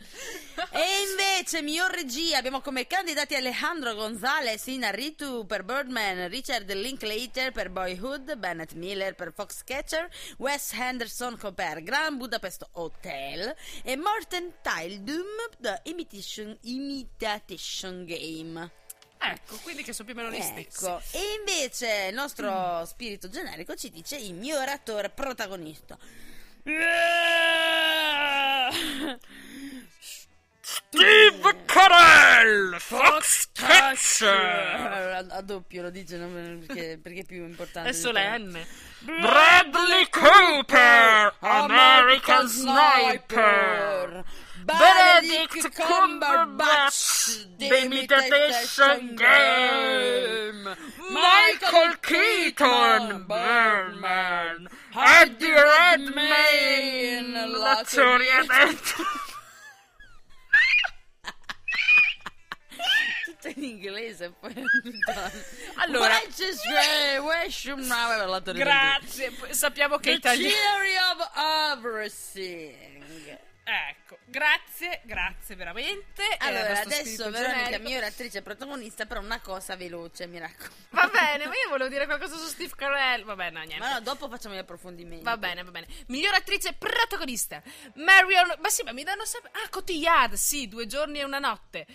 [0.72, 7.72] E invece, miglior regia, abbiamo come candidati Alejandro González Inarritu per Birdman, Richard Linklater per
[7.72, 15.26] Boyhood, Bennett Miller per Foxcatcher, Wes Henderson per Grand Budapest Hotel e Morten Tildum
[15.58, 18.72] The Imitation, Imitation Game.
[19.22, 20.86] Ecco, quindi che sono più o meno gli stessi.
[20.86, 25.98] Ecco, e invece il nostro spirito generico ci dice il miglior attore protagonista.
[30.62, 34.28] Steve Carell, Foxcatcher.
[34.28, 36.30] A, a doppio lo dice no,
[36.66, 37.90] perché, perché è più importante.
[37.90, 38.66] È solenne.
[39.00, 44.24] Bradley Cooper, American Sniper.
[44.64, 47.09] Benedict Cumberbatch,
[47.58, 50.76] The Imitation Game.
[51.12, 54.68] Michael Keaton, Birdman.
[54.96, 58.80] Eddie Redmayne, la teoria del...
[63.26, 64.54] Tutto in inglese poi
[65.76, 66.20] Allora-
[68.54, 70.54] Grazie sappiamo che The italiano...
[70.54, 71.30] theory of
[71.78, 73.38] everything
[73.72, 76.24] Ecco, grazie, grazie veramente.
[76.40, 80.88] Allora, adesso Veronica, migliore attrice protagonista, però una cosa veloce, mi raccomando.
[80.90, 83.24] Va bene, ma io volevo dire qualcosa su Steve Carell.
[83.26, 83.78] Vabbè, no, niente.
[83.78, 85.24] Ma no, dopo facciamo gli approfondimenti.
[85.24, 85.86] Va bene, va bene.
[86.08, 87.62] Miglior attrice protagonista.
[87.94, 88.56] Marion.
[88.60, 89.52] Ma sì, ma mi danno sempre.
[89.54, 91.86] Ah, Cotillard, sì, due giorni e una notte.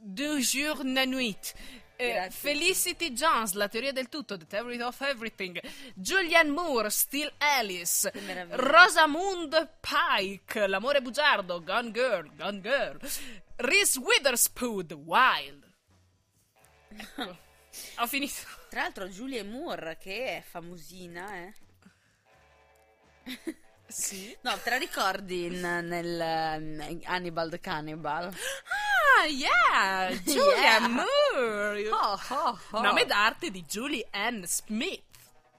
[0.00, 1.54] Deux jours une nuit.
[2.00, 2.30] Eh.
[2.30, 5.60] Felicity Jones, La teoria del tutto, The Theory of Everything.
[5.94, 8.10] Julianne Moore, Still Alice.
[8.50, 12.98] Rosamund Pike, L'amore bugiardo, Gone Girl, Gone Girl.
[13.56, 15.68] Reese Witherspoon, Wild.
[16.88, 17.38] Ecco,
[17.98, 18.32] ho finito.
[18.70, 21.54] Tra l'altro Julia Moore, che è famosina, eh.
[23.90, 24.36] Sì.
[24.42, 28.26] No, te la ricordi in- nel ehm, Hannibal the Cannibal?
[28.26, 30.10] Ah, yeah!
[30.24, 30.88] Julia Yeah.
[30.88, 31.88] Moore!
[31.90, 32.80] Oh, oh, oh.
[32.80, 35.02] Nome d'arte di Julie Ann Smith.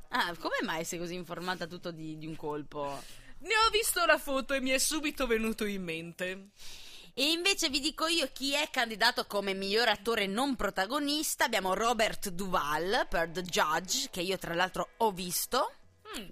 [0.09, 3.01] Ah, come mai sei così informata tutto di, di un colpo?
[3.39, 6.49] Ne ho visto la foto e mi è subito venuto in mente.
[7.13, 11.45] E invece vi dico io chi è candidato come miglior attore non protagonista.
[11.45, 15.73] Abbiamo Robert Duval per The Judge, che io tra l'altro ho visto.
[16.17, 16.29] Mm.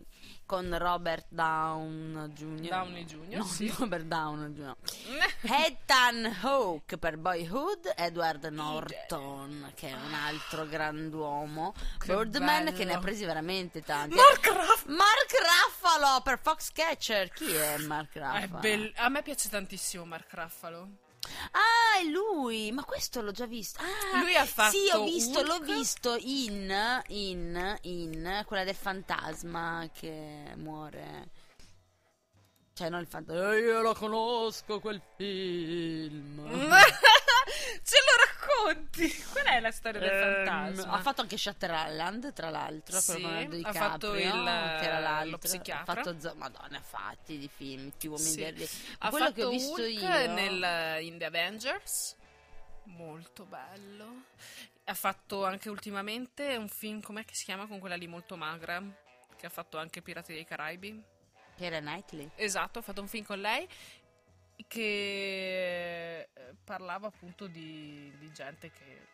[0.49, 2.69] Con Robert Down Jr.
[2.69, 3.71] Downey Jr., No, sì.
[3.77, 4.75] Robert Down Jr.
[5.41, 11.75] Ethan Hawke per Boyhood, Edward Norton, che è un altro grand'uomo.
[11.99, 12.75] Che Birdman, bello.
[12.77, 14.15] che ne ha presi veramente tanti.
[14.15, 17.29] Mark Ruff- Mark Ruffalo per Foxcatcher.
[17.29, 18.59] Chi è Mark È Ruffalo?
[18.59, 20.87] bell- a me piace tantissimo Mark Ruffalo.
[21.51, 22.71] Ah, è lui!
[22.71, 23.79] Ma questo l'ho già visto.
[23.81, 25.65] Ah, Lui ha fatto Sì, ho visto, l'ho Hulk.
[25.65, 31.29] visto in, in, in quella del fantasma che muore.
[32.73, 33.53] Cioè, non il fantasma.
[33.55, 36.39] "Eh, io lo conosco quel film.
[37.83, 38.13] Ce lo
[38.53, 39.23] racconti?
[39.31, 40.91] Qual è la storia del Ehm, fantasma?
[40.93, 42.99] ha fatto anche Shutter Island, tra l'altro.
[42.99, 43.23] Sì,
[43.63, 45.29] ha fatto il- che era l'altro.
[45.31, 45.93] lo psichiatra.
[45.93, 48.39] Ha fatto zo- Madonna, ha fatti di film, più uomini Sì.
[48.41, 48.69] verdi.
[48.99, 50.07] Ha Quello fatto che ho visto Hulk io.
[50.33, 52.15] nel- in The Avengers.
[52.83, 54.23] Molto bello.
[54.85, 57.67] Ha fatto anche ultimamente un film, com'è che si chiama?
[57.67, 58.81] Con quella lì molto magra.
[59.37, 61.01] Che ha fatto anche Pirati dei Caraibi.
[61.55, 62.29] Keira Knightley.
[62.35, 63.67] Esatto, ha fatto un film con lei
[64.67, 69.07] che eh, parlava appunto di, di gente che...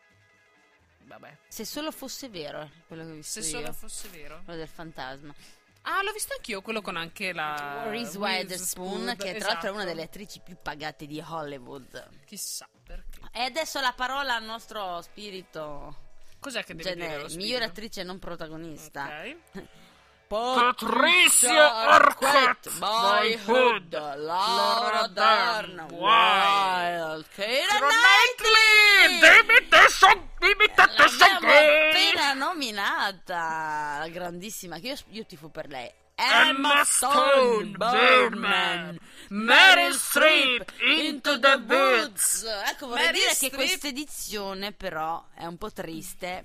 [1.04, 3.60] Vabbè, Se solo fosse vero, eh, quello che ho visto se io.
[3.60, 4.40] solo fosse vero.
[4.44, 5.34] Quello del fantasma.
[5.82, 7.84] Ah, l'ho visto anch'io, quello con anche la...
[7.88, 9.84] Reese Witherspoon, che tra l'altro è una esatto.
[9.84, 12.24] delle attrici più pagate di Hollywood.
[12.24, 13.20] Chissà perché.
[13.32, 16.06] E adesso la parola al nostro spirito
[16.38, 19.20] Cos'è che deve dire genere, lo migliore attrice non protagonista.
[19.20, 19.36] Ok.
[20.28, 29.20] Patricia Arquette, Boyhood, Laura Laura Dern, Wild, Keira Knightley.
[29.20, 34.96] Dimmi te son, dimmi te te son L'abbiamo che- appena nominata, la grandissima, che io,
[35.10, 35.90] io tifo per lei.
[36.18, 42.42] Emma Stone, Birdman, Meryl Streep, Into the Woods.
[42.68, 46.44] Ecco, vorrei Meryl dire Streep- che questa edizione però è un po' triste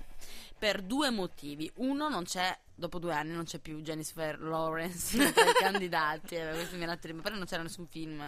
[0.62, 1.68] per due motivi.
[1.78, 6.50] Uno, non c'è, dopo due anni non c'è più Jennifer Lawrence tra i candidati, eh,
[6.52, 8.22] questo mi era però non c'era nessun film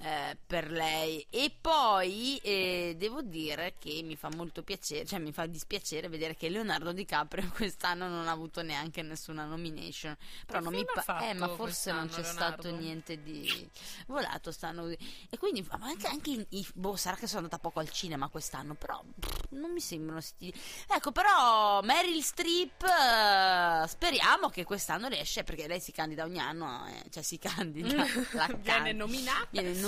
[0.00, 1.24] eh, per lei.
[1.30, 6.36] E poi eh, devo dire che mi fa molto piacere, cioè mi fa dispiacere vedere
[6.36, 10.16] che Leonardo DiCaprio quest'anno non ha avuto neanche nessuna nomination.
[10.46, 12.84] Però non mi film ha pa- eh, ma forse non c'è quest'anno, stato Leonardo?
[12.84, 13.68] niente di
[14.06, 17.90] volato stanno e quindi ma anche, anche in- boh sarà che sono andata poco al
[17.90, 20.52] cinema quest'anno però pff, non mi sembrano sti...
[20.88, 26.86] ecco però Meryl Streep eh, speriamo che quest'anno riesce perché lei si candida ogni anno
[26.86, 29.46] eh, cioè si candida Viene can- nominata.
[29.50, 29.87] viene nominata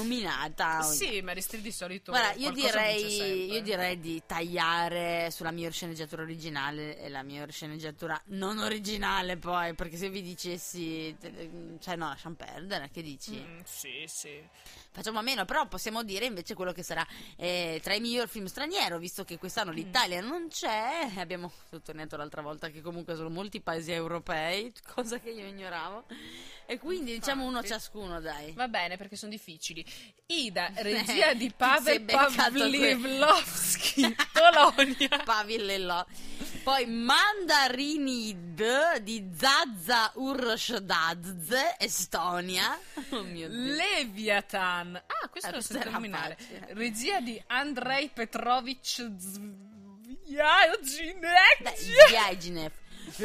[0.86, 5.72] ogni- Sì, Mary Streep di solito Guarda, io direi, io direi di tagliare sulla miglior
[5.72, 11.16] sceneggiatura originale e la miglior sceneggiatura non originale poi, perché se vi dicessi,
[11.80, 13.32] cioè no, lasciamo perdere, che dici?
[13.32, 14.42] Mm, sì, sì.
[14.92, 18.46] Facciamo a meno, però possiamo dire invece quello che sarà eh, tra i miglior film
[18.46, 23.60] straniero, visto che quest'anno l'Italia non c'è, abbiamo sottolineato l'altra volta che comunque sono molti
[23.60, 26.06] paesi europei, cosa che io ignoravo,
[26.66, 28.52] e quindi diciamo uno ciascuno, dai.
[28.52, 29.84] Va bene perché sono difficili.
[30.26, 35.18] Ida, regia di Pavel Pavlivlovsky, Polonia.
[35.24, 36.06] Pavillello.
[36.62, 42.78] Poi Mandarinid di Zazza Urshdadze, Estonia.
[43.10, 43.74] Oh mio Dio.
[43.74, 44.79] Leviathan.
[44.80, 46.36] Ah, questo Ah, lo era nominare.
[46.70, 50.68] Regia di Andrei Petrovich Dai,
[51.76, 52.72] Zviajginek.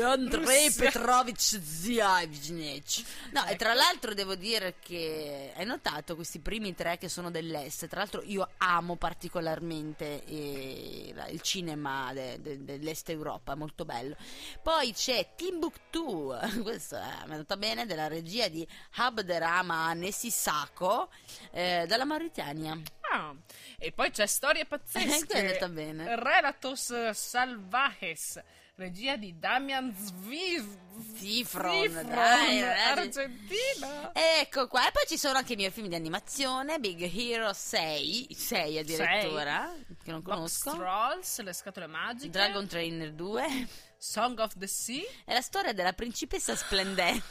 [0.01, 0.83] Andrei Russia.
[0.91, 3.03] Petrovich Zviajnec.
[3.31, 7.87] No, e tra l'altro devo dire che hai notato questi primi tre che sono dell'est.
[7.87, 14.15] Tra l'altro io amo particolarmente eh, il cinema de- de- dell'est Europa, è molto bello.
[14.61, 21.09] Poi c'è Timbuktu, questo è, mi è andata bene, della regia di Abderrahman Nessisako
[21.51, 22.77] eh, dalla Mauritania.
[23.11, 23.33] Ah,
[23.77, 25.25] e poi c'è Storie Eh, pazzesche.
[25.27, 26.15] che è andata bene.
[26.15, 28.41] Relatos Salvajes.
[28.77, 30.83] Regia di Damian Zviv.
[31.15, 32.61] Zifron, Zifron, dai.
[32.61, 34.11] Argentina.
[34.13, 38.27] Ecco qua, e poi ci sono anche i miei film di animazione, Big Hero 6,
[38.33, 40.71] 6 addirittura, che non Box conosco.
[40.71, 42.29] Trolls, Le scatole magiche.
[42.29, 45.03] Dragon Trainer 2 Song of the Sea.
[45.25, 47.23] è la storia della principessa splendente.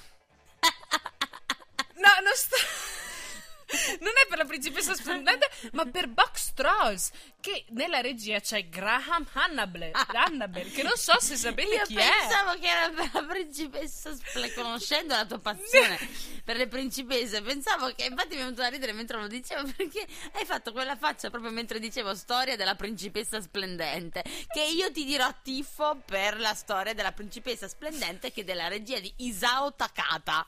[1.97, 2.57] No, non sta.
[4.01, 7.11] Non è per la principessa splendente, ma per Box Trolls.
[7.41, 12.09] Che nella regia c'è Graham Hannibal, Hannibal che non so se sapete Io chi è.
[12.09, 15.99] pensavo che era per la principessa splendente, conoscendo la tua passione
[16.43, 20.07] per le principesse, pensavo che, infatti mi è venuto da ridere mentre lo dicevo, perché
[20.33, 25.29] hai fatto quella faccia proprio mentre dicevo storia della principessa splendente, che io ti dirò
[25.43, 30.47] tifo per la storia della principessa splendente che è della regia di Isao Takata.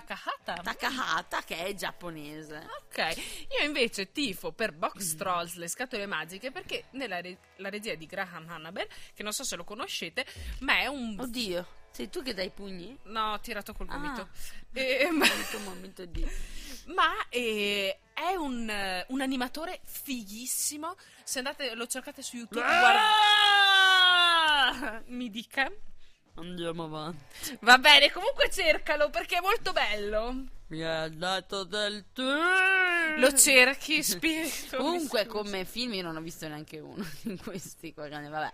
[0.00, 0.54] Takahata.
[0.54, 2.66] Takahata che è giapponese.
[2.80, 3.16] Ok,
[3.58, 8.04] io invece tifo per Box Trolls, le scatole magiche, perché nella re- la regia di
[8.06, 10.26] Graham Hannibal, che non so se lo conoscete,
[10.60, 11.16] ma è un...
[11.16, 12.98] Oddio, sei tu che dai i pugni?
[13.04, 13.96] No, ho tirato col Ah.
[13.96, 14.28] gomito.
[14.76, 15.24] Eh, ma
[15.62, 16.28] momento di...
[16.86, 20.96] ma, eh, è un, un animatore fighissimo.
[21.22, 23.00] Se andate, lo cercate su YouTube, guarda...
[25.06, 25.70] Mi dica.
[26.36, 27.58] Andiamo avanti.
[27.60, 30.44] Va bene, comunque cercalo perché è molto bello.
[30.68, 32.22] Mi ha dato del tu.
[33.16, 34.78] Lo cerchi, spirito.
[34.78, 37.92] Comunque, come film, io non ho visto neanche uno di questi.
[37.94, 38.52] Vabbè,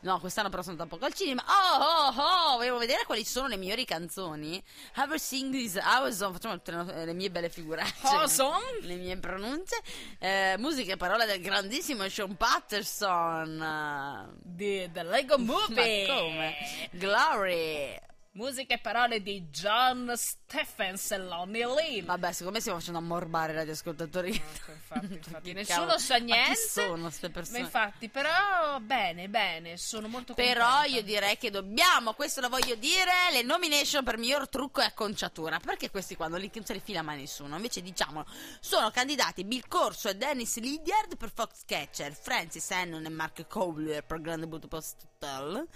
[0.00, 1.44] no, quest'anno però sono da poco al cinema.
[1.46, 4.62] Oh, oh, oh, volevo vedere quali sono le migliori canzoni.
[4.94, 6.32] Have sing this Awesome.
[6.32, 6.60] Facciamo
[7.04, 8.06] le mie belle figuracce.
[8.06, 8.80] Awesome.
[8.80, 9.76] Le mie pronunce.
[10.18, 14.30] Eh, musica e parole del grandissimo Sean Patterson.
[14.42, 16.06] Di The Lego Movie.
[16.08, 16.54] Ma come?
[16.92, 18.08] Glory.
[18.32, 22.04] Musica e parole di John Stephens e Lonnie Lynn.
[22.04, 24.30] Vabbè, secondo me stiamo facendo ammorbare i radioascoltatori.
[24.30, 26.54] Ecco, infatti, infatti, nessuno sa ma chi niente.
[26.54, 27.58] sono queste Ma persone?
[27.58, 30.60] infatti, però bene, bene, sono molto contenta.
[30.60, 34.84] Però io direi che dobbiamo, questo lo voglio dire, le nomination per miglior trucco e
[34.84, 35.58] acconciatura.
[35.58, 37.56] Perché questi qua non li, non se li fila mai nessuno?
[37.56, 38.26] Invece diciamolo,
[38.60, 44.20] sono candidati Bill Corso e Dennis Lydiard per Foxcatcher, Francis Hannon e Mark Cowler per
[44.20, 45.68] Grande Budapest Hotel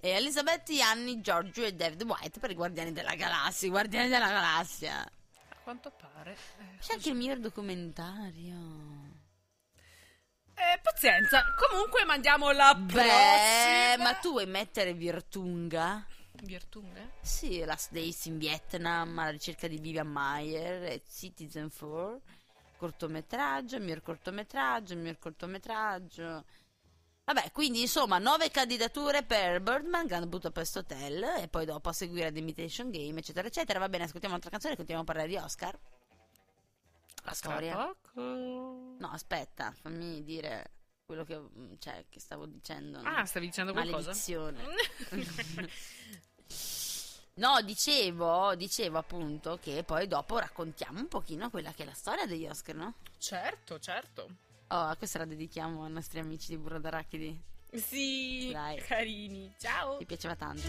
[0.00, 3.70] e Elizabeth Annie, Giorgio e David White per i Guardiani della Galassia.
[3.70, 5.00] Guardiani della Galassia.
[5.00, 6.32] A quanto pare.
[6.58, 8.54] eh, C'è anche il miglior documentario.
[10.54, 11.42] Eh, pazienza.
[11.56, 13.96] Comunque mandiamo la Beh, prossima.
[14.10, 16.06] ma tu vuoi mettere Virtunga?
[16.42, 17.00] Virtunga?
[17.22, 22.20] Sì, Last Days in Vietnam, alla ricerca di Vivian Mayer e Citizen 4,
[22.76, 26.44] cortometraggio, miglior cortometraggio, miglior cortometraggio.
[27.24, 32.32] Vabbè, quindi insomma, nove candidature per Birdman, Grand Budapest Hotel e poi dopo a seguire
[32.32, 33.78] The Imitation Game, eccetera, eccetera.
[33.78, 35.78] Va bene, ascoltiamo un'altra canzone e continuiamo a parlare di Oscar.
[37.24, 37.94] La storia.
[38.14, 40.70] No, aspetta, fammi dire
[41.04, 41.40] quello che,
[41.78, 43.00] cioè, che stavo dicendo.
[43.04, 44.12] Ah, stavi dicendo qualcosa?
[47.34, 52.26] No, dicevo, dicevo appunto che poi dopo raccontiamo un pochino quella che è la storia
[52.26, 52.94] degli Oscar, no?
[53.16, 54.28] certo, certo.
[54.74, 57.38] Oh, questa la dedichiamo ai nostri amici di Burro d'Arachidi.
[57.74, 58.78] Sì, Dai.
[58.78, 59.52] carini.
[59.58, 59.98] Ciao.
[59.98, 60.62] Mi piaceva tanto.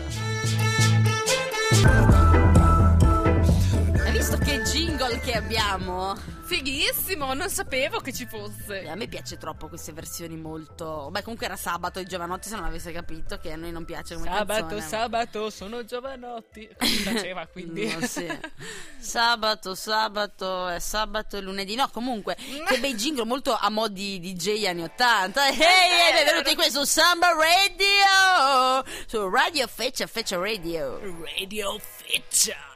[4.24, 6.16] Visto che jingle che abbiamo?
[6.46, 8.88] Fighissimo, non sapevo che ci fosse.
[8.88, 11.10] A me piace troppo queste versioni molto...
[11.12, 14.16] Beh, comunque era sabato e Giovanotti se non avesse capito che a noi non piace
[14.16, 14.82] come Sabato, canzone.
[14.82, 16.70] sabato, sono giovanotti.
[16.80, 17.84] Così faceva quindi.
[17.94, 18.26] No, sì.
[18.98, 21.76] Sabato, sabato, è sabato e lunedì.
[21.76, 25.48] No, comunque, che bei jingle molto a mo' di DJ anni 80.
[25.50, 28.86] Ehi, hey, benvenuti qui su Samba Radio!
[29.06, 30.98] Su Radio Feccia Feccia Radio.
[31.38, 32.73] Radio Feccia.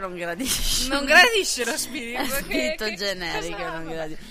[0.00, 0.88] Non gradisci.
[0.88, 2.20] Non gradisce lo spirito.
[2.22, 4.22] È che- che- generico, cosa- non gradisci.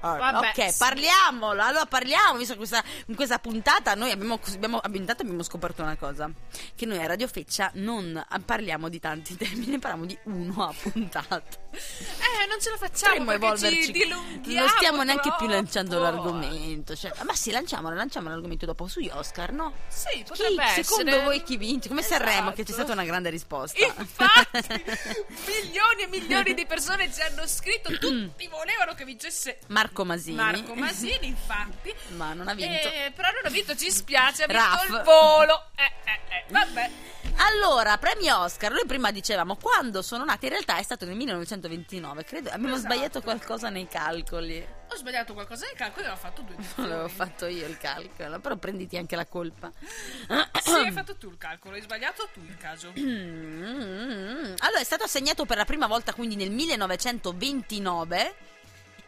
[0.00, 1.62] Vabbè, ok, parliamolo.
[1.62, 5.96] Allora parliamo, visto questa, in questa puntata noi abbiamo, abbiamo, abbiamo- intanto abbiamo scoperto una
[5.96, 6.30] cosa,
[6.74, 10.74] che noi a Radio Feccia non parliamo di tanti temi, ne parliamo di uno a
[10.80, 11.40] puntata.
[11.74, 15.52] Eh, non ce la facciamo Non stiamo neanche più troppo.
[15.52, 16.94] lanciando l'argomento.
[16.94, 19.72] Cioè, ma sì, lanciamolo, lanciamo l'argomento dopo sugli Oscar, no?
[19.88, 20.82] Sì, Chi, potrebbe essere.
[20.84, 21.88] secondo voi chi vince?
[21.88, 22.74] Come Sanremo, che c'è Esatto.
[22.84, 23.84] stata una grande risposta.
[23.84, 24.48] Infatti,
[25.46, 30.36] milioni e milioni di persone ci hanno scritto, tutti volevano che vincesse Marco Masini.
[30.36, 31.94] Marco Masini, infatti.
[32.16, 32.88] Ma non ha vinto.
[32.88, 34.88] Eh, però non ha vinto, ci spiace, ha vinto Raff.
[34.88, 35.66] il volo.
[35.76, 36.90] Eh, eh, eh, vabbè.
[37.36, 42.22] Allora, premi Oscar, noi prima dicevamo quando sono nati, in realtà è stato nel 1929,
[42.24, 42.50] credo.
[42.50, 42.94] Abbiamo Esatto.
[42.94, 44.64] sbagliato qualcosa nei calcoli.
[44.94, 48.38] Ho sbagliato qualcosa nel calcolo e ho fatto due Non l'avevo fatto io il calcolo,
[48.38, 49.72] però prenditi anche la colpa.
[50.64, 52.92] Sì, hai fatto tu il calcolo, hai sbagliato tu il caso.
[52.96, 58.34] Allora, è stato assegnato per la prima volta quindi nel 1929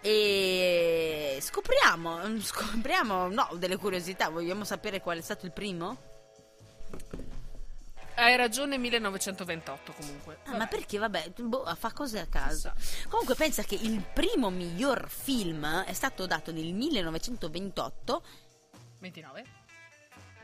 [0.02, 6.15] e scopriamo, scopriamo, no, delle curiosità, vogliamo sapere qual è stato il primo?
[8.18, 10.38] Hai ragione, 1928 comunque.
[10.44, 12.72] Ah, ma perché, vabbè, boh, fa cose a caso.
[13.08, 18.22] Comunque pensa che il primo miglior film è stato dato nel 1928,
[19.00, 19.44] 29?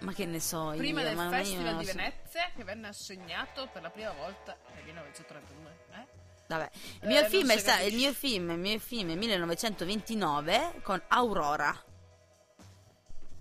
[0.01, 1.93] ma che ne so Prima io, del Festival di so.
[1.93, 5.71] Venezia che venne assegnato per la prima volta nel 1932.
[5.93, 6.07] Eh?
[6.49, 9.15] Vabbè, il Eh, mio non film è sta- il mio film, il mio film è
[9.15, 11.85] 1929 con Aurora.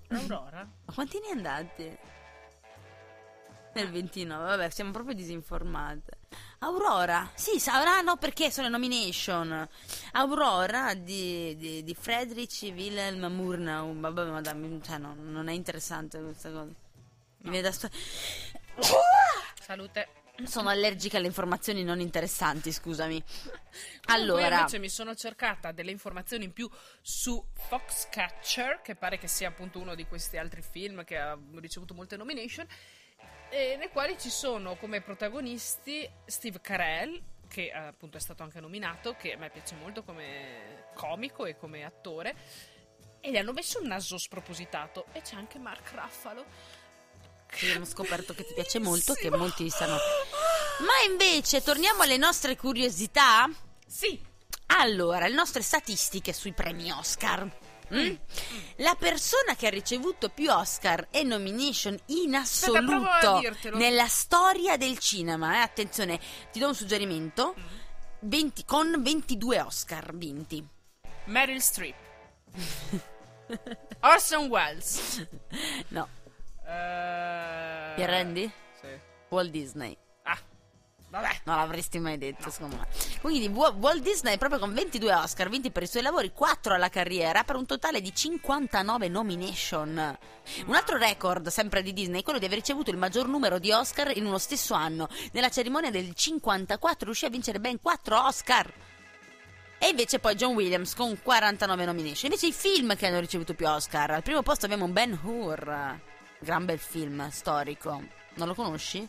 [0.09, 0.59] Aurora?
[0.85, 1.97] Ma quanti ne è andati?
[3.73, 6.17] Nel 29, vabbè, siamo proprio disinformate.
[6.59, 9.67] Aurora, sì, saranno perché sono le nomination.
[10.11, 13.97] Aurora di, di, di Friedrich Wilhelm Murnau.
[13.97, 16.63] Vabbè, ma dammi, cioè, no, non è interessante questa cosa.
[17.43, 17.89] Mi viene da sto-
[19.61, 20.09] Salute.
[20.43, 23.23] Sono allergica alle informazioni non interessanti, scusami.
[24.05, 26.69] Allora, invece mi sono cercata delle informazioni in più
[27.01, 31.93] su Foxcatcher, che pare che sia appunto uno di questi altri film che ha ricevuto
[31.93, 32.65] molte nomination,
[33.51, 38.61] e nei quali ci sono come protagonisti Steve Carell, che eh, appunto è stato anche
[38.61, 42.33] nominato, che a me piace molto come comico e come attore,
[43.19, 46.45] e gli hanno messo un naso spropositato, e c'è anche Mark Ruffalo.
[47.51, 49.97] abbiamo scoperto che ti piace molto, che molti stanno
[50.79, 53.49] Ma invece, torniamo alle nostre curiosità?
[53.85, 54.19] Sì.
[54.67, 57.60] Allora, le nostre statistiche sui premi Oscar.
[57.93, 58.15] Mm?
[58.77, 63.77] La persona che ha ricevuto più Oscar e nomination in Aspetta, assoluto dirtelo.
[63.77, 66.19] nella storia del cinema, eh, attenzione,
[66.51, 67.63] ti do un suggerimento, Mm.
[68.21, 70.65] 20 con 22 Oscar vinti.
[71.25, 71.95] Meryl Streep.
[74.01, 75.27] Orson Welles.
[75.89, 76.07] No,
[76.65, 77.93] Eh...
[77.95, 78.51] ti arrendi?
[78.79, 78.87] Sì.
[79.29, 79.97] Walt Disney.
[81.11, 81.41] Vabbè.
[81.43, 82.87] Non l'avresti mai detto, secondo me.
[83.19, 86.87] Quindi Wa- Walt Disney proprio con 22 Oscar vinti per i suoi lavori, 4 alla
[86.87, 90.17] carriera, per un totale di 59 nomination.
[90.65, 93.73] Un altro record, sempre di Disney, è quello di aver ricevuto il maggior numero di
[93.73, 95.09] Oscar in uno stesso anno.
[95.33, 98.73] Nella cerimonia del 54 riuscì a vincere ben 4 Oscar.
[99.79, 102.31] E invece poi John Williams con 49 nomination.
[102.31, 104.11] Invece i film che hanno ricevuto più Oscar.
[104.11, 105.99] Al primo posto abbiamo Ben Hur.
[106.39, 108.01] Gran bel film storico.
[108.35, 109.05] Non lo conosci?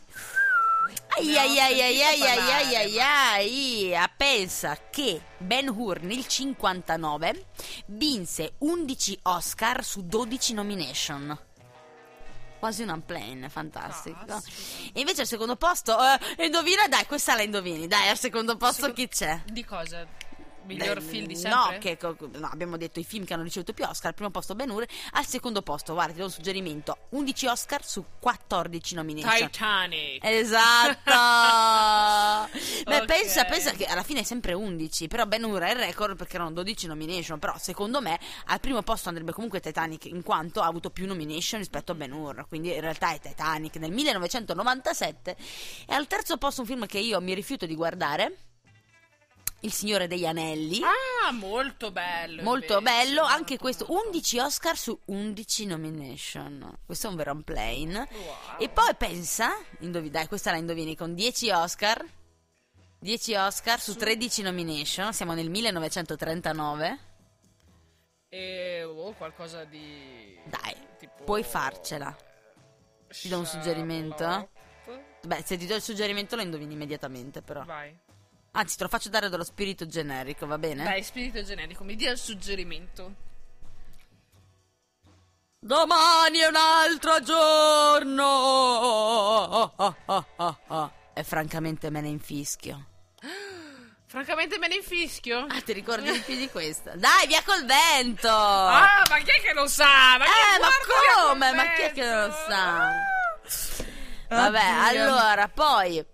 [1.15, 6.25] Ai ai ai ai ai ai ai ai ai Ah, Pensa che Ben Hur nel
[6.25, 7.45] 59
[7.87, 11.37] vinse 11 Oscar su 12 nomination.
[12.59, 14.41] Quasi un unplane, fantastico.
[14.93, 15.97] E invece al secondo posto,
[16.37, 17.87] eh, indovina, dai, questa la indovini.
[17.87, 19.41] Dai, al secondo posto chi c'è?
[19.51, 20.07] Di cosa?
[20.65, 21.77] Miglior film di No, sempre?
[21.79, 24.07] che, co- no, abbiamo detto i film che hanno ricevuto più Oscar.
[24.09, 27.85] Al primo posto Ben Hur, al secondo posto, guarda, ti do un suggerimento: 11 Oscar
[27.85, 29.49] su 14 nomination.
[29.49, 30.23] Titanic.
[30.23, 31.11] Esatto.
[32.85, 33.05] Beh, Ok.
[33.05, 35.07] pensa, pensa che alla fine è sempre 11.
[35.07, 37.39] Però Ben Hur è il record perché erano 12 nomination.
[37.39, 41.59] Però secondo me al primo posto andrebbe comunque Titanic in quanto ha avuto più nomination
[41.59, 42.45] rispetto a Ben Hur.
[42.47, 45.35] Quindi in realtà è Titanic nel 1997.
[45.87, 48.37] E al terzo posto un film che io mi rifiuto di guardare.
[49.63, 50.81] Il Signore degli Anelli.
[50.83, 52.43] Ah, molto bello.
[52.43, 53.85] Molto invece, bello, molto, anche questo.
[53.87, 54.07] molto.
[54.07, 56.79] 11 Oscar su 11 nomination.
[56.85, 58.07] Questo è un vero unplane.
[58.11, 58.59] Wow.
[58.59, 62.05] E poi pensa, indovi- dai, questa la indovini con 10 Oscar.
[62.99, 65.13] 10 Oscar su 13 nomination.
[65.13, 66.99] Siamo nel 1939.
[68.27, 70.37] E oh, qualcosa di.
[70.43, 72.13] Dai, tipo- puoi farcela.
[73.07, 74.49] Ti do un suggerimento?
[75.25, 77.63] Beh, se ti do il suggerimento lo indovini immediatamente, però.
[77.63, 77.97] Vai.
[78.55, 80.83] Anzi, te lo faccio dare dallo spirito generico, va bene?
[80.83, 83.15] Dai, spirito generico, mi dia il suggerimento.
[85.57, 88.23] Domani è un altro giorno.
[88.23, 90.91] Oh, oh, oh, oh.
[91.13, 92.89] E francamente me ne infischio.
[94.05, 95.47] Francamente me ne infischio.
[95.49, 96.95] Ah, ti ricordi di più di questa?
[96.95, 98.29] Dai, via col vento!
[98.29, 100.17] Ah, ma chi è che lo sa?
[100.19, 101.51] Ma eh, ma come?
[101.53, 102.87] Ma chi è che non lo sa?
[102.89, 102.93] Ah.
[104.27, 105.03] Vabbè, Oddio.
[105.03, 106.05] allora, poi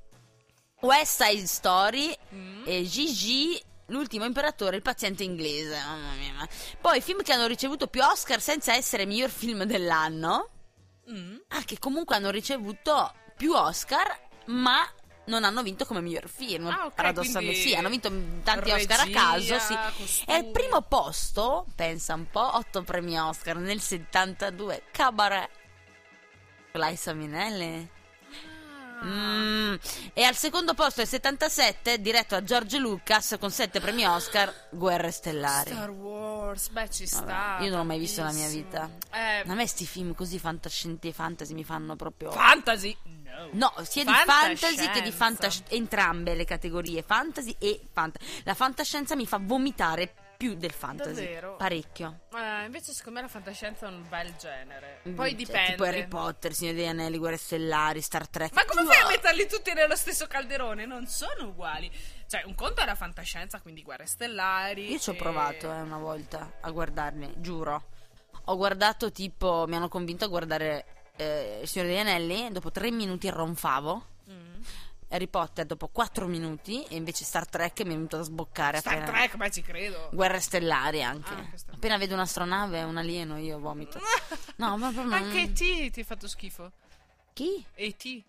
[0.81, 2.63] West Side Story Mm.
[2.65, 5.77] e Gigi, l'ultimo imperatore, il paziente inglese.
[5.77, 6.47] Mamma mia.
[6.79, 10.49] Poi film che hanno ricevuto più Oscar senza essere miglior film dell'anno.
[11.11, 11.37] Mm.
[11.49, 14.87] Ah, che comunque hanno ricevuto più Oscar, ma
[15.25, 16.67] non hanno vinto come miglior film.
[16.67, 18.11] Ah, ok, paradossalmente, sì, hanno vinto
[18.43, 19.59] tanti Oscar a regia, caso.
[20.05, 20.23] Sì.
[20.25, 25.49] E al primo posto, pensa un po', 8 premi Oscar nel 72, Cabaret.
[26.71, 27.89] Liza Minnelli.
[29.03, 29.75] Mm.
[30.13, 35.11] E al secondo posto, nel 77, diretto da George Lucas con 7 premi Oscar, Guerre
[35.11, 35.71] Stellari.
[35.71, 37.57] Star Wars, beh, ci Vabbè, sta.
[37.61, 38.89] io non l'ho mai visto nella mia vita.
[39.11, 42.31] Eh, A me sti film così fantascienti e fantasy mi fanno proprio...
[42.31, 42.95] fantasy.
[43.51, 43.71] No.
[43.83, 45.73] Sia di fantasy che di fantascienza.
[45.73, 48.41] Entrambe le categorie, fantasy e fantasy.
[48.43, 51.15] La fantascienza mi fa vomitare più del fantasy.
[51.15, 51.55] Davvero?
[51.57, 52.21] Parecchio.
[52.33, 55.01] Eh, invece secondo me la fantascienza è un bel genere.
[55.03, 55.71] Poi Cioè, dipende.
[55.71, 58.53] Tipo Harry Potter, Signore degli Anelli, Guerre Stellari, Star Trek.
[58.53, 60.85] Ma come Tipo- fai a metterli tutti nello stesso calderone?
[60.85, 61.91] Non sono uguali.
[62.25, 64.91] Cioè, un conto è la fantascienza, quindi guerre stellari.
[64.91, 67.83] Io ci ho e- provato eh, una volta a guardarli, giuro.
[68.45, 70.85] Ho guardato tipo, mi hanno convinto a guardare
[71.17, 74.05] eh, Il Signore degli Anelli, dopo tre minuti ronfavo.
[74.31, 74.61] Mm.
[75.09, 78.77] Harry Potter dopo quattro minuti e invece Star Trek mi è venuto a sboccare.
[78.77, 80.09] Star appena- Trek, beh, ci credo.
[80.11, 81.33] Guerre stellari anche.
[81.33, 83.99] Ah, Appena vedo un'astronave, un alieno, io vomito.
[84.57, 85.15] No, ma proprio.
[85.15, 85.91] Anche E.T.
[85.91, 86.71] ti ha fatto schifo.
[87.33, 87.63] Chi?
[87.75, 88.23] E.T.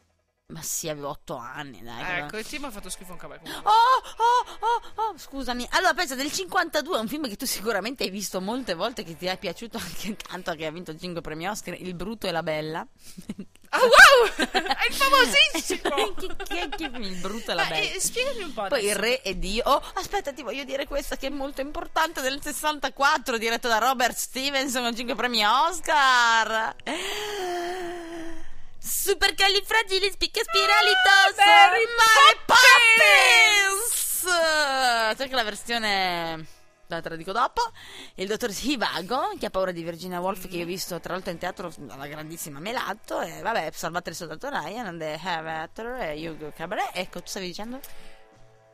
[0.50, 2.18] Ma sì, avevo otto anni, dai.
[2.22, 2.52] Ecco, E.T.
[2.58, 3.38] mi ha fatto schifo anche a me.
[3.40, 3.70] comunque.
[3.70, 5.66] Oh, oh, oh, oh, scusami.
[5.70, 9.16] Allora, pensa, del 52 è un film che tu sicuramente hai visto molte volte, che
[9.16, 12.42] ti è piaciuto anche tanto che ha vinto 5 premi Oscar, Il brutto e la
[12.42, 12.84] bella.
[13.72, 14.34] Ah, wow!
[14.50, 16.14] è il famosissimo!
[16.44, 17.94] chi è chi Il brutto e la Ma, bella?
[17.94, 19.00] eh, spiegami un po' Poi il adesso.
[19.00, 19.62] re e Dio.
[19.66, 24.16] Oh, aspetta, ti voglio dire questa che è molto importante del 64, diretto da Robert
[24.16, 26.74] Stevenson con 5 premi Oscar.
[28.82, 31.36] Supercalifragilisticexpialitoso.
[31.36, 34.24] Mary Mary Poppins!
[34.24, 36.46] C'è anche la versione
[37.00, 37.60] te la dico dopo.
[38.16, 41.30] Il dottor Sivago, che ha paura di Virginia Woolf, che io ho visto tra l'altro
[41.30, 43.20] in teatro dalla grandissima Melato.
[43.20, 46.90] E vabbè, salvate il soldato Ryan, and the have actor, e Hugo Cabaret.
[46.94, 47.78] Ecco, tu stavi dicendo?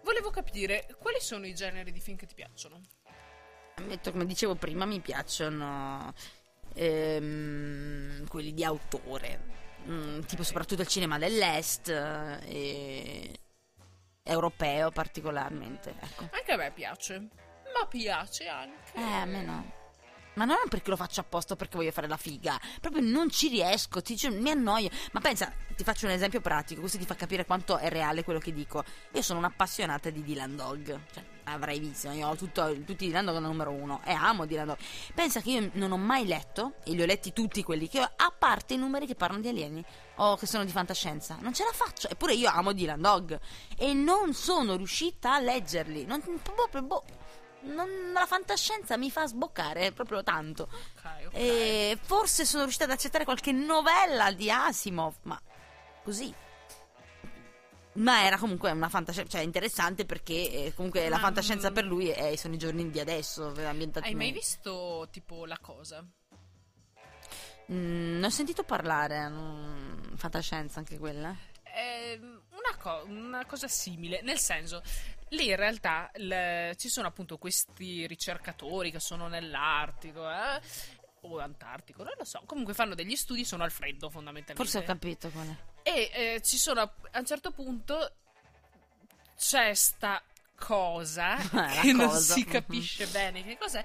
[0.03, 2.81] Volevo capire quali sono i generi di film che ti piacciono.
[3.75, 6.15] Ammetto, come dicevo prima, mi piacciono
[6.75, 13.41] ehm, quelli di autore, Mm, tipo soprattutto il cinema dell'est eh, e
[14.23, 15.95] europeo particolarmente.
[16.01, 16.29] Ecco.
[16.33, 18.93] Anche a me piace, ma piace anche.
[18.95, 19.76] Eh, a me no.
[20.37, 24.03] Ma non perché lo faccio apposta perché voglio fare la figa, proprio non ci riesco,
[24.03, 24.91] ti giuro, mi annoio.
[25.13, 28.39] Ma pensa, ti faccio un esempio pratico, così ti fa capire quanto è reale quello
[28.39, 28.85] che dico.
[29.13, 33.39] Io sono un'appassionata di Dylan Dog, cioè avrai visto, io ho tutto, tutti Dylan Dog
[33.39, 34.79] numero uno e amo Dylan Dog.
[35.15, 38.11] Pensa che io non ho mai letto, e li ho letti tutti quelli che ho,
[38.17, 39.85] a parte i numeri che parlano di alieni
[40.17, 41.37] o che sono di fantascienza.
[41.41, 43.39] Non ce la faccio, eppure io amo Dylan Dog
[43.77, 46.05] e non sono riuscita a leggerli.
[46.05, 47.05] Non, proprio, boh,
[47.67, 50.65] non- la fantascienza mi fa sboccare proprio tanto.
[50.65, 51.35] Ok, ok.
[51.35, 55.41] E forse sono riuscita ad accettare qualche novella di Asimov, ma
[56.03, 56.33] così.
[57.95, 62.09] Ma era comunque una fantascienza, cioè interessante perché eh, comunque la fantascienza mm, per lui
[62.11, 66.05] è, sono i giorni di adesso, ambientati Hai mai visto tipo La Cosa?
[67.73, 71.35] Mm, ne ho sentito parlare, mm, fantascienza anche quella.
[71.63, 72.19] È
[72.67, 74.83] una, co- una cosa simile, nel senso,
[75.31, 80.61] lì in realtà il- ci sono appunto questi ricercatori che sono nell'Artico eh,
[81.23, 84.63] o Antartico, non lo so, comunque fanno degli studi, sono al freddo fondamentalmente.
[84.63, 85.89] Forse ho capito qual è.
[85.89, 88.13] E eh, ci sono a un certo punto
[89.37, 90.23] c'è sta
[90.57, 92.51] cosa La che non cosa, si mhm.
[92.51, 93.85] capisce bene che cos'è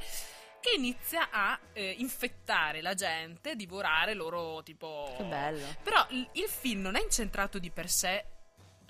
[0.61, 5.65] che inizia a eh, infettare la gente, divorare loro tipo Che bello.
[5.81, 8.25] Però il, il film non è incentrato di per sé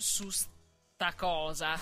[0.01, 1.77] su sta cosa,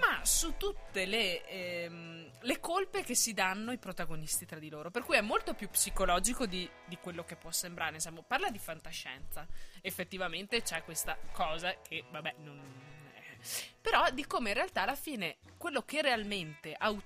[0.00, 4.90] ma su tutte le, ehm, le colpe che si danno i protagonisti tra di loro.
[4.90, 7.94] Per cui è molto più psicologico di, di quello che può sembrare.
[7.96, 9.46] Insomma, parla di fantascienza.
[9.82, 12.58] Effettivamente c'è questa cosa che, vabbè, non.
[13.14, 13.36] eh.
[13.80, 16.74] Però di come in realtà alla fine quello che realmente.
[16.78, 17.02] au-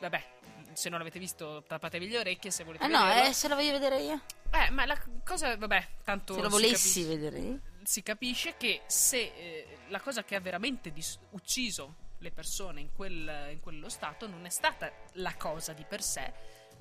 [0.00, 0.34] vabbè,
[0.72, 3.72] se non l'avete visto, tappatevi le orecchie se volete Eh no, eh, se lo voglio
[3.72, 4.20] vedere io.
[4.52, 7.60] Eh, ma la cosa, vabbè, tanto Se lo si volessi vedere io.
[7.86, 12.92] Si capisce che se eh, la cosa che ha veramente dis- ucciso le persone in,
[12.94, 16.32] quel- in quello stato non è stata la cosa di per sé,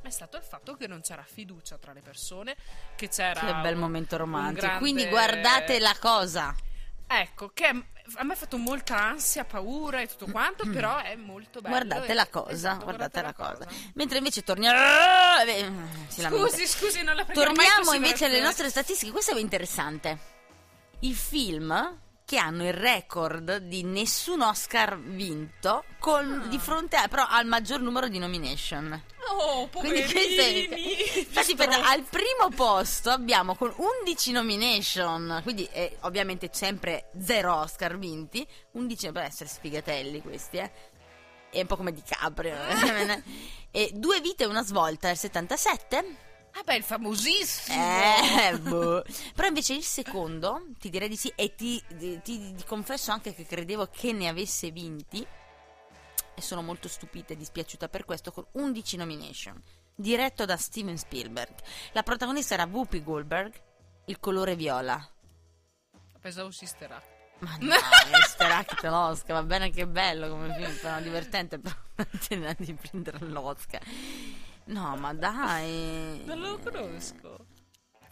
[0.02, 2.56] ma è stato il fatto che non c'era fiducia tra le persone,
[2.96, 3.40] che c'era...
[3.40, 4.62] Che bel momento romantico.
[4.62, 6.56] grande- Quindi guardate la cosa.
[7.08, 11.62] Ecco, che a me ha fatto molta ansia, paura e tutto quanto, però è molto
[11.62, 11.76] bello.
[11.76, 13.66] Guardate e- la cosa, esatto, guardate la cosa.
[13.66, 13.70] cosa.
[13.94, 14.76] Mentre invece torniamo.
[15.46, 15.72] eh,
[16.08, 16.48] si lamenta.
[16.50, 19.12] Scusi, scusi, non la prendiamo Torniamo invece alle nostre statistiche.
[19.12, 20.34] Questo è interessante.
[21.00, 26.48] I film che hanno il record di nessun Oscar vinto con- Ah.
[26.48, 29.00] di fronte a, però al maggior numero di nomination.
[29.30, 30.12] Oh, Quindi poverini!
[30.14, 33.72] questo è- Infatti, aspetta, al primo posto abbiamo con
[34.02, 40.72] 11 nomination, quindi eh, ovviamente sempre zero Oscar vinti, 11 per essere sfigatelli questi, eh.
[41.52, 42.56] È un po' come DiCaprio.
[42.56, 43.24] eh.
[43.72, 46.16] e due vite e una svolta del 77.
[46.58, 47.78] Ah beh, il famosissimo!
[47.78, 49.04] Eh, boh.
[49.36, 53.46] Però invece il secondo, ti direi di sì, e ti, ti- ti- confesso anche che
[53.46, 55.26] credevo che ne avesse vinti,
[56.38, 59.62] e sono molto stupita e dispiaciuta per questo, con 11 nomination,
[59.94, 61.54] diretto da Steven Spielberg.
[61.92, 63.54] La protagonista era Whoopi Goldberg,
[64.06, 65.06] il colore viola.
[66.22, 67.14] Pensavo Sister Act.
[67.40, 68.44] Ma no, Mr.
[68.50, 71.76] Act l'Oscar, va bene che bello come film, però divertente, però
[72.30, 73.82] non di prendere l'Oscar.
[74.66, 76.24] No, ma dai.
[76.26, 77.46] Non lo conosco.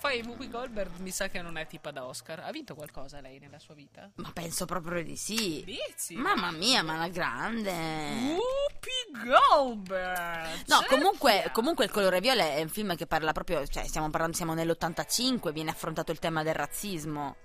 [0.04, 2.42] Poi Whoopi Goldberg mi sa che non è tipa da Oscar.
[2.42, 4.12] Ha vinto qualcosa lei nella sua vita?
[4.16, 5.64] Ma penso proprio di sì.
[5.64, 6.16] Dici?
[6.16, 7.72] Mamma mia, ma la grande.
[7.72, 10.64] Whoopi Goldberg!
[10.68, 14.36] No, comunque, comunque il colore viola è un film che parla proprio, cioè stiamo parlando,
[14.36, 17.38] siamo nell'85, viene affrontato il tema del razzismo.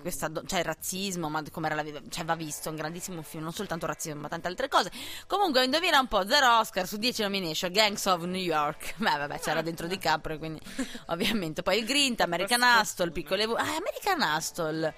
[0.00, 3.44] Questa cioè il razzismo, ma come era la vita, cioè va visto, un grandissimo film,
[3.44, 4.90] non soltanto razzismo, ma tante altre cose.
[5.26, 8.94] Comunque, indovina un po', 0 Oscar su 10 nomination, Gangs of New York.
[8.98, 10.60] Beh, vabbè, c'era dentro DiCaprio, quindi
[11.08, 11.62] ovviamente.
[11.62, 14.94] Poi il Grint, American Hustle, piccole vu- Ah, American Hustle.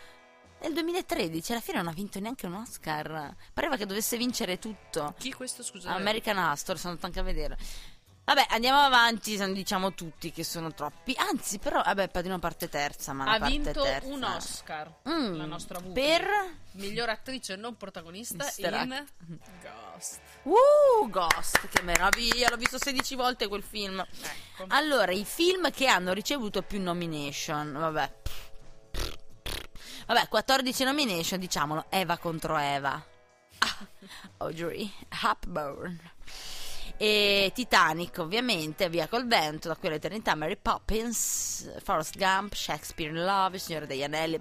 [0.63, 3.35] Nel 2013, alla fine non ha vinto neanche un Oscar.
[3.55, 5.15] Pareva che dovesse vincere tutto.
[5.19, 5.95] Chi questo, scusa?
[5.95, 7.57] American Hustle, sono andato anche a vedere.
[8.31, 11.13] Vabbè, andiamo avanti, diciamo tutti che sono troppi.
[11.19, 14.07] Anzi, però, vabbè, Padrino parte terza, ma Ha vinto terza.
[14.09, 14.99] un Oscar.
[15.09, 16.01] Mm, La nostra Whoopi.
[16.01, 16.29] Per
[16.75, 18.73] Miglior attrice non protagonista Mr.
[18.85, 19.07] in
[19.61, 20.21] Ghost.
[20.45, 23.99] Uh, Ghost, che meraviglia, l'ho visto 16 volte quel film.
[23.99, 24.67] Ecco.
[24.69, 28.13] Allora, i film che hanno ricevuto più nomination, vabbè.
[30.07, 32.93] Vabbè, 14 nomination, diciamolo, Eva contro Eva.
[33.59, 33.87] Ah,
[34.37, 34.89] Audrey
[35.21, 36.01] Hepburn.
[37.03, 43.25] E Titanic, ovviamente, Via col vento, Da quella eternità, Mary Poppins, Forrest Gump, Shakespeare in
[43.25, 44.39] Love, Il Signore degli Anelli,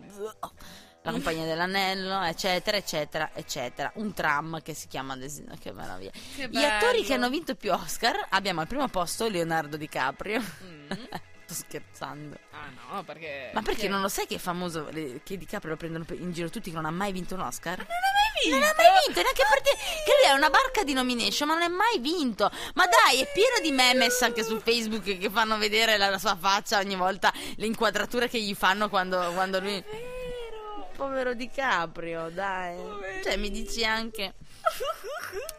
[1.01, 3.89] La Compagnia dell'Anello, eccetera, eccetera, eccetera.
[3.95, 6.11] Un tram che si chiama Desino, che meraviglia.
[6.11, 10.41] Che Gli attori che hanno vinto più Oscar, abbiamo al primo posto Leonardo DiCaprio.
[10.41, 10.91] Mm.
[11.49, 12.37] Sto scherzando.
[12.51, 13.49] Ah no, perché...
[13.53, 14.85] Ma perché non lo sai che è famoso
[15.23, 17.77] che DiCaprio lo prendono in giro tutti che non ha mai vinto un Oscar?
[17.79, 18.59] Non ha mai vinto!
[18.59, 19.71] Non ha mai vinto, neanche per te.
[20.05, 22.51] Che lui è una barca di nomination, ma non è mai vinto.
[22.75, 26.35] Ma dai, è pieno di memes anche su Facebook che fanno vedere la, la sua
[26.35, 29.83] faccia ogni volta, le inquadrature che gli fanno quando, quando lui.
[29.89, 30.91] Vero!
[30.95, 32.77] Povero DiCaprio, dai.
[33.23, 34.35] Cioè, mi dici anche.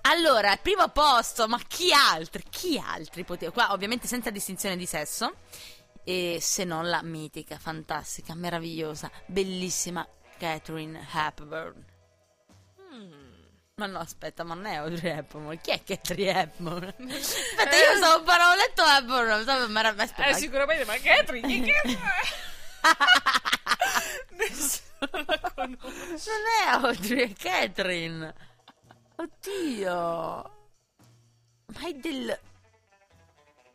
[0.02, 2.44] Allora, al primo posto, ma chi altri?
[2.48, 3.50] Chi altri poteva?
[3.50, 5.34] Qua, ovviamente, senza distinzione di sesso.
[6.04, 10.06] E se non la mitica, fantastica, meravigliosa, bellissima
[10.38, 11.84] Catherine Hepburn.
[13.76, 15.58] Ma no, aspetta, ma non è Audrey Hepburn.
[15.60, 16.84] Chi è Catherine Hepburn?
[17.10, 19.42] Aspetta, io stavo parlando, ho letto Hepburn.
[19.42, 21.98] stavo- ma aspetta, Eh, sicuramente, ma Catherine, chi che...
[24.36, 26.30] Nessuno la conosce.
[26.30, 28.34] Non è Audrey, è Catherine.
[29.16, 30.58] Oddio.
[31.66, 32.38] Ma è del...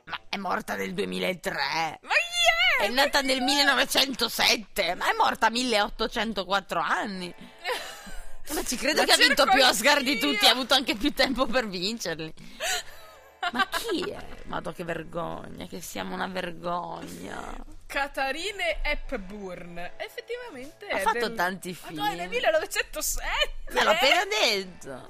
[0.08, 1.99] Ma è morta nel 2003.
[2.01, 2.86] Ma chi è?
[2.86, 4.93] È nata nel 1907.
[4.93, 7.34] Ma è morta a 1804 anni.
[8.53, 10.45] Ma ci credo Ma che ha vinto più Oscar di tutti.
[10.45, 12.32] Ha avuto anche più tempo per vincerli.
[13.51, 14.24] Ma chi è?
[14.45, 17.56] Madò che vergogna, che siamo una vergogna.
[17.88, 19.78] Catarine Hepburn.
[19.97, 21.99] Effettivamente Ha è fatto del- tanti Ma film.
[21.99, 23.28] no, è del 1907.
[23.72, 25.10] Me l'ho appena detto.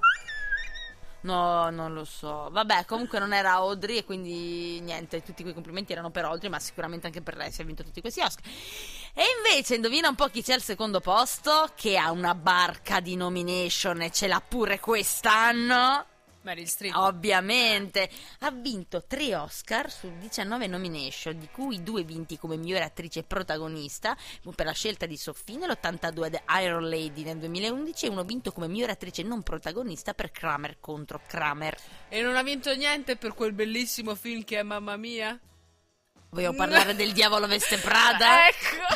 [1.25, 2.49] No, non lo so.
[2.51, 6.59] Vabbè, comunque non era Audrey e quindi niente, tutti quei complimenti erano per Audrey, ma
[6.59, 8.45] sicuramente anche per lei si ha vinto tutti questi Oscar.
[9.11, 13.15] E invece indovina un po' chi c'è al secondo posto, che ha una barca di
[13.15, 16.05] nomination e ce l'ha pure quest'anno.
[16.45, 16.95] Meryl Streep.
[16.95, 23.23] Ovviamente ha vinto 3 Oscar su 19 nomination, di cui due vinti come migliore attrice
[23.23, 24.15] protagonista
[24.55, 28.67] per la scelta di Sophie nell'82 The Iron Lady nel 2011 e uno vinto come
[28.67, 31.75] migliore attrice non protagonista per Kramer contro Kramer.
[32.09, 35.37] E non ha vinto niente per quel bellissimo film che è Mamma Mia?
[36.29, 38.47] Vogliamo parlare del Diavolo Veste Prada?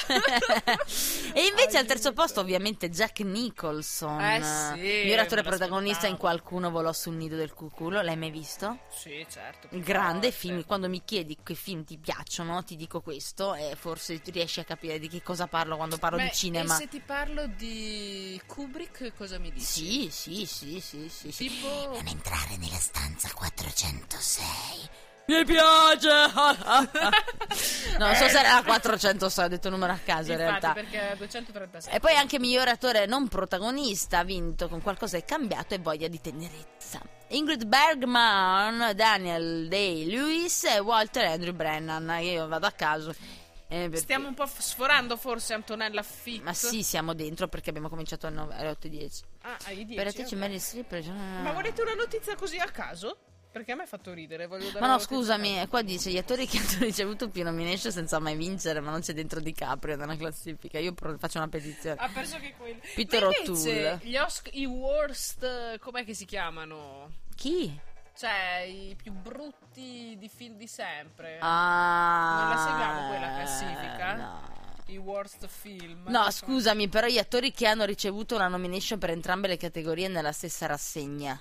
[0.09, 1.33] Ecco.
[1.33, 6.17] e invece al terzo posto ovviamente Jack Nicholson, Eh sì, me protagonista in.
[6.17, 8.79] Qualcuno volò sul nido del cuculo, l'hai mai visto?
[8.89, 9.67] sì, certo.
[9.71, 10.31] Grande volte.
[10.31, 14.63] film, quando mi chiedi che film ti piacciono, ti dico questo e forse riesci a
[14.63, 16.75] capire di che cosa parlo quando parlo Beh, di cinema.
[16.75, 19.65] E se ti parlo di Kubrick, cosa mi dici?
[19.65, 21.47] Sì, sì, sì, sì, sì, sì.
[21.47, 21.67] Tipo...
[21.93, 25.07] Non entrare nella stanza 406.
[25.29, 26.09] Mi piace!
[27.99, 30.73] non so se era la 406, ho detto un numero a caso in Infatti, realtà.
[30.73, 31.93] perché è 236.
[31.93, 36.07] E poi anche miglior attore non protagonista ha vinto con qualcosa è cambiato e voglia
[36.07, 36.99] di tenerezza.
[37.27, 42.09] Ingrid Bergman, Daniel Day-Lewis e Walter Andrew Brennan.
[42.23, 43.11] Io vado a caso.
[43.11, 46.41] eh, perché- Stiamo un po' f- sforando forse Antonella Fitt.
[46.41, 49.21] Ma sì, siamo dentro perché abbiamo cominciato alle nove- alle 8.10.
[49.43, 49.93] Ah, ai 10.
[49.93, 50.41] Per attrice ok.
[50.41, 51.03] Meryl Streep.
[51.43, 53.15] Ma volete una notizia così a caso?
[53.51, 55.67] Perché a me ha fatto ridere, voglio dare Ma no, scusami, caso.
[55.69, 59.13] qua dice gli attori che hanno ricevuto più nomination senza mai vincere, ma non c'è
[59.13, 60.77] dentro DiCaprio nella classifica.
[60.77, 61.95] Io pro- faccio una petizione.
[61.99, 62.79] Ha perso che quelli.
[62.93, 63.99] Peter Ma invece, O'Toole.
[64.03, 67.11] Gli Oscar, i worst, eh, com'è che si chiamano?
[67.35, 67.75] Chi?
[68.15, 71.37] Cioè, i più brutti di film di sempre.
[71.39, 74.15] Ah, Non la seguiamo quella classifica?
[74.15, 74.57] No.
[74.87, 76.03] I worst film.
[76.07, 80.31] No, scusami, però gli attori che hanno ricevuto una nomination per entrambe le categorie nella
[80.31, 81.39] stessa rassegna.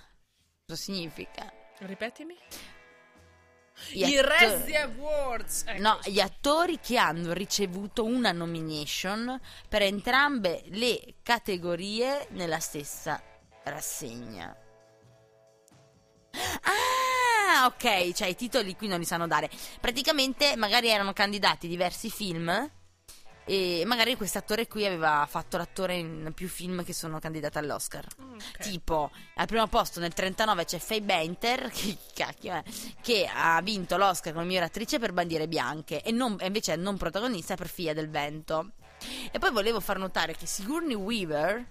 [0.67, 1.51] Cosa significa?
[1.87, 2.37] Ripetimi.
[3.93, 5.65] Gli I atto- Razzie Awards.
[5.67, 13.23] Ecco, No, gli attori che hanno ricevuto una nomination per entrambe le categorie nella stessa
[13.65, 14.57] rassegna.
[16.63, 19.49] Ah, ok, cioè i titoli qui non li sanno dare.
[19.81, 22.71] Praticamente magari erano candidati diversi film
[23.49, 28.07] e magari quest'attore qui aveva fatto l'attore in più film che sono candidati all'Oscar.
[28.21, 28.59] Ok.
[28.61, 32.63] Tipo, al primo posto nel 39 c'è Faye Benter, che cacchio è,
[33.01, 36.77] che ha vinto l'Oscar come miglior attrice per Bandiere Bianche e, non- e invece è
[36.77, 38.73] non protagonista per Figlia del Vento.
[39.33, 41.65] E poi volevo far notare che Sigourney Weaver,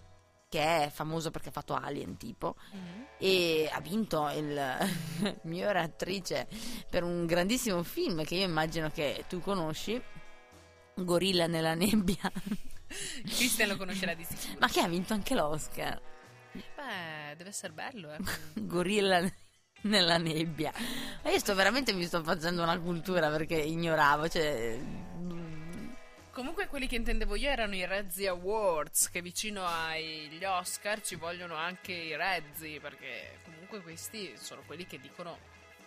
[0.49, 3.01] che è famoso perché ha fatto Alien tipo, Mm.
[3.17, 4.77] e ha vinto il
[5.43, 6.47] miglior attrice
[6.89, 10.01] per un grandissimo film che io immagino che tu conosci,
[10.97, 12.31] Gorilla nella nebbia,
[13.23, 14.59] Christian lo conoscerà di sicuro.
[14.59, 16.01] ma che ha vinto anche l'Oscar.
[16.51, 18.17] Beh, deve essere bello, eh.
[18.61, 19.21] Gorilla
[19.81, 20.71] nella nebbia.
[21.23, 24.79] Ma io sto veramente mi sto facendo una cultura perché ignoravo, cioè
[26.37, 31.55] Comunque quelli che intendevo io erano i Razzie Awards, che vicino agli Oscar ci vogliono
[31.55, 35.39] anche i Razzi, perché comunque questi sono quelli che dicono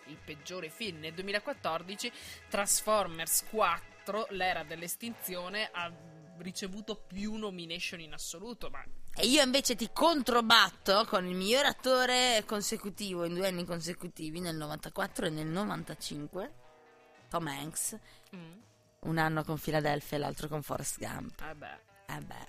[0.07, 2.11] il peggiore film nel 2014,
[2.49, 3.90] Transformers 4,
[4.31, 5.91] l'era dell'estinzione, ha
[6.39, 8.83] ricevuto più nomination in assoluto, ma
[9.15, 14.57] E io invece ti controbatto con il miglior attore consecutivo in due anni consecutivi, nel
[14.57, 16.55] 94 e nel 95,
[17.29, 17.99] Tom Hanks.
[18.35, 18.59] mm,
[19.01, 21.41] Un anno con Philadelphia e l'altro con Forrest Gump.
[21.41, 21.81] vabbè.
[22.07, 22.49] Eh beh.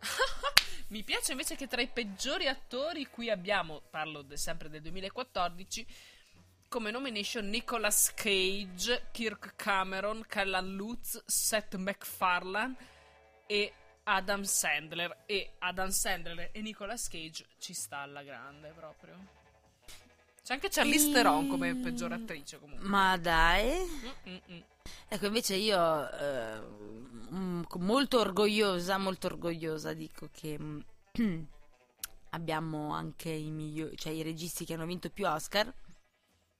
[0.88, 5.86] Mi piace invece che tra i peggiori attori qui abbiamo, parlo de- sempre del 2014,
[6.72, 12.74] come nomination Nicolas Cage, Kirk Cameron, Callan Lutz, Seth MacFarlane
[13.46, 13.70] e
[14.04, 15.24] Adam Sandler.
[15.26, 19.18] E Adam Sandler e Nicolas Cage ci sta alla grande proprio.
[20.42, 22.88] C'è anche Charlize E- Theron come peggior attrice comunque.
[22.88, 23.70] Ma dai.
[24.26, 24.64] Mm-mm-mm.
[25.08, 26.58] Ecco, invece io eh,
[27.34, 30.80] mm, molto orgogliosa, molto orgogliosa dico che mm,
[32.30, 35.70] abbiamo anche i migliori, cioè i registi che hanno vinto più Oscar.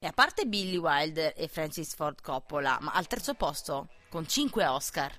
[0.03, 4.65] E a parte Billy Wilder e Francis Ford Coppola, ma al terzo posto con 5
[4.65, 5.17] Oscar.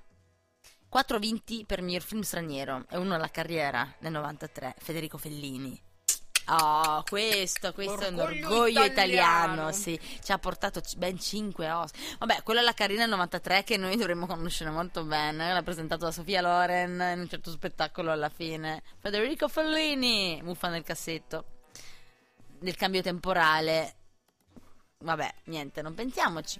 [0.90, 5.80] 4 vinti per miglior film straniero e uno alla carriera nel 93, Federico Fellini.
[6.48, 9.52] Oh, questo, questo è un Orgoglio orgoglio italiano.
[9.54, 9.98] italiano, sì.
[10.22, 12.00] Ci ha portato ben 5 Oscar.
[12.18, 15.50] Vabbè, quello alla carriera nel 93 che noi dovremmo conoscere molto bene.
[15.50, 18.82] L'ha presentato da Sofia Loren in un certo spettacolo alla fine.
[18.98, 21.46] Federico Fellini, muffa nel cassetto.
[22.58, 23.94] Nel cambio temporale.
[25.04, 26.58] Vabbè, niente, non pensiamoci.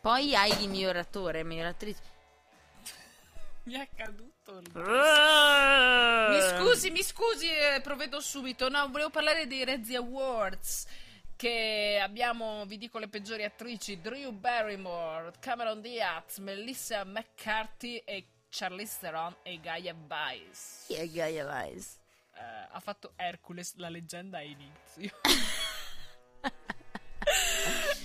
[0.00, 2.14] Poi hai il miglior attore, miglior attrice.
[3.64, 4.70] Mi è caduto il...
[4.74, 8.68] Mi Mi scusi, mi scusi, eh, provvedo subito.
[8.68, 10.86] No, volevo parlare dei Rezzi Awards.
[11.36, 18.96] Che abbiamo, vi dico, le peggiori attrici: Drew Barrymore, Cameron Diaz, Melissa McCarthy e Charlize
[19.00, 20.86] Theron e Gaia Weiss.
[20.86, 21.98] Chi è Gaia Weiss?
[22.34, 25.10] Eh, ha fatto Hercules, la leggenda a inizio.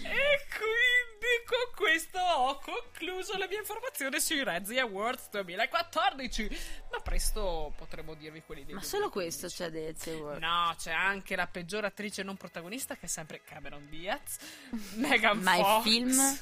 [0.04, 6.50] e quindi con questo ho concluso la mia informazione sui Razzie Awards 2014.
[6.92, 9.40] Ma presto potremo dirvi quelli dei Ma solo 2015.
[9.40, 10.40] questo c'è Dezzi Award.
[10.42, 14.38] No, c'è anche la peggior attrice non protagonista che è sempre Cameron Diaz,
[14.96, 15.84] Megan Ma il Fox.
[15.84, 16.40] film?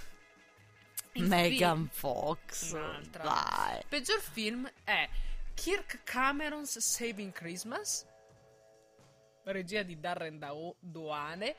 [1.13, 2.71] Il Megan film- Fox.
[2.71, 3.23] Un'altra.
[3.23, 3.81] Dai.
[3.89, 5.09] peggior film è
[5.55, 8.05] Kirk Cameron's Saving Christmas,
[9.45, 10.39] regia di Darren
[10.79, 11.55] Doane,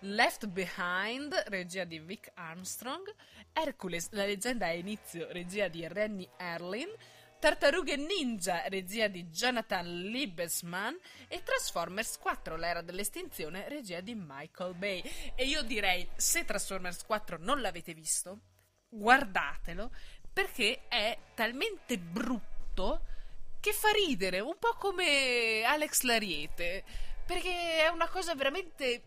[0.00, 3.12] Left Behind, regia di Vic Armstrong,
[3.52, 6.88] Hercules, la leggenda a inizio, regia di Rennie Erlin,
[7.38, 15.02] Tartarughe Ninja, regia di Jonathan Liebesman e Transformers 4, l'era dell'estinzione, regia di Michael Bay.
[15.34, 18.40] E io direi, se Transformers 4 non l'avete visto,
[18.88, 19.90] guardatelo
[20.32, 23.00] perché è talmente brutto
[23.60, 26.84] che fa ridere, un po' come Alex Lariete,
[27.24, 29.02] perché è una cosa veramente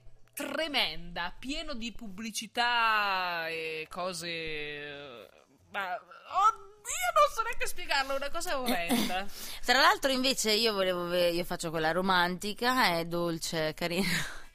[0.45, 5.27] tremenda, pieno di pubblicità e cose...
[5.71, 5.93] Ma...
[5.93, 9.25] Oddio, non so neanche spiegarlo, è una cosa orrenda.
[9.65, 14.07] Tra l'altro, invece, io volevo io faccio quella romantica, è dolce, carina.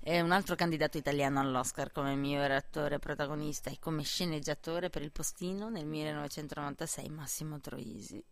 [0.00, 5.10] È un altro candidato italiano all'Oscar come miglior attore protagonista e come sceneggiatore per il
[5.10, 8.22] postino nel 1996, Massimo Troisi.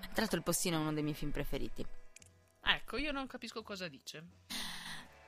[0.00, 1.84] Tra l'altro, il postino è uno dei miei film preferiti.
[2.62, 4.24] Ecco, io non capisco cosa dice.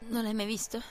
[0.09, 0.82] Non l'hai mai visto?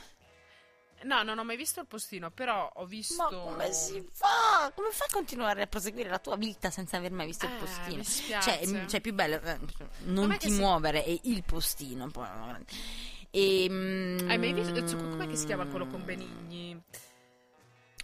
[1.03, 3.23] No, non ho mai visto il postino, però ho visto...
[3.23, 4.71] Ma come si fa?
[4.75, 7.57] Come fai a continuare a proseguire la tua vita senza aver mai visto il Eh,
[7.57, 7.95] postino?
[7.97, 8.65] mi spiace.
[8.65, 9.57] Cioè, cioè, più bello, eh,
[10.03, 12.11] non Com'è ti che si- muovere, è il postino.
[13.31, 14.75] E, mm, Hai mai visto...
[14.87, 16.79] cioè, Com'è che si chiama quello con Benigni?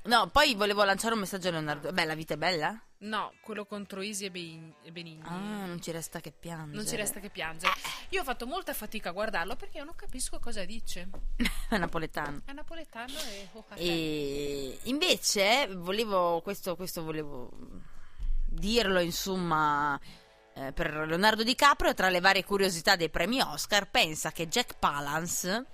[0.08, 1.92] No, poi volevo lanciare un messaggio a Leonardo.
[1.92, 2.82] Beh, la vita è bella?
[3.00, 5.22] No, quello contro Isi e Benigni.
[5.24, 6.78] Ah, non ci resta che piangere.
[6.78, 7.74] Non ci resta che piangere.
[8.10, 11.10] Io ho fatto molta fatica a guardarlo perché io non capisco cosa dice.
[11.70, 12.42] È napoletano.
[12.46, 13.50] È napoletano e...
[13.52, 13.66] oh.
[13.76, 17.52] E invece volevo questo, questo volevo
[18.46, 20.00] dirlo insomma
[20.54, 25.66] eh, per Leonardo DiCaprio tra le varie curiosità dei premi Oscar pensa che Jack Palance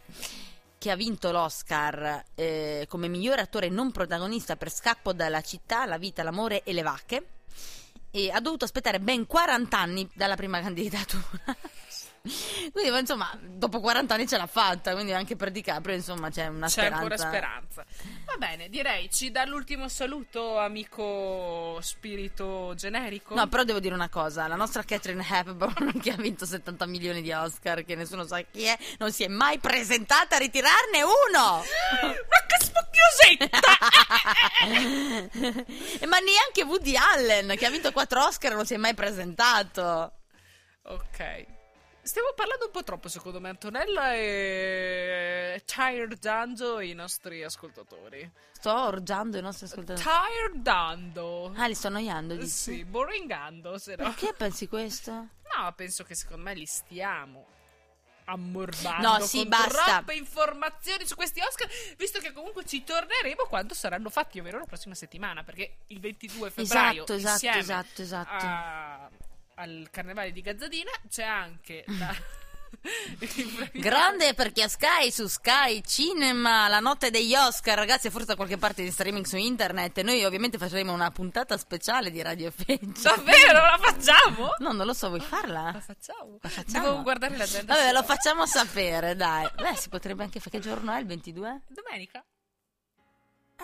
[0.83, 5.97] che ha vinto l'Oscar eh, come miglior attore non protagonista per Scappo dalla città, la
[5.97, 7.27] vita, l'amore e le vacche.
[8.11, 11.55] E ha dovuto aspettare ben 40 anni dalla prima candidatura
[12.71, 16.67] quindi insomma dopo 40 anni ce l'ha fatta quindi anche per DiCaprio insomma c'è una
[16.67, 17.85] C'è speranza ancora speranza.
[18.25, 23.35] Va bene, direi ci dà l'ultimo saluto, amico spirito generico.
[23.35, 27.21] No, però devo dire una cosa: la nostra Catherine Hepburn, che ha vinto 70 milioni
[27.21, 31.61] di Oscar, che nessuno sa chi è, non si è mai presentata a ritirarne uno!
[32.29, 33.59] Ma che spocchiosetta!
[36.07, 40.13] Ma neanche Woody Allen, che ha vinto 4 Oscar, non si è mai presentato.
[40.83, 41.61] ok.
[42.03, 48.29] Stiamo parlando un po' troppo, secondo me, Antonella, e tiredando i nostri ascoltatori.
[48.51, 50.05] Sto orgiando i nostri ascoltatori.
[50.05, 51.53] Tiredando.
[51.55, 52.49] Ah, li sto annoiando, dici?
[52.49, 54.03] Sì, boringando, se no.
[54.03, 55.11] Perché pensi questo?
[55.11, 57.47] No, penso che secondo me li stiamo
[58.25, 59.83] ammorbando No, sì, basta.
[59.83, 64.65] troppe informazioni su questi Oscar, visto che comunque ci torneremo quando saranno fatti, ovvero la
[64.65, 69.31] prossima settimana, perché il 22 febbraio Esatto, esatto, esatto, esatto.
[69.55, 72.15] Al carnevale di Gazzadina c'è anche la
[73.71, 78.57] Grande perché a Sky, su Sky Cinema, la notte degli Oscar, ragazzi, forse da qualche
[78.57, 80.01] parte di streaming su internet.
[80.01, 83.15] Noi ovviamente faremo una puntata speciale di Radio Feccia.
[83.15, 84.49] Davvero la facciamo?
[84.57, 85.81] No, non lo so, vuoi La farla?
[85.85, 86.39] facciamo.
[86.41, 86.89] La facciamo?
[86.89, 87.75] Devo guardare l'agenda.
[87.75, 89.47] Vabbè, lo facciamo sapere, dai.
[89.55, 90.57] Beh, si potrebbe anche fare.
[90.57, 91.61] Che giorno è il 22?
[91.67, 92.25] Domenica.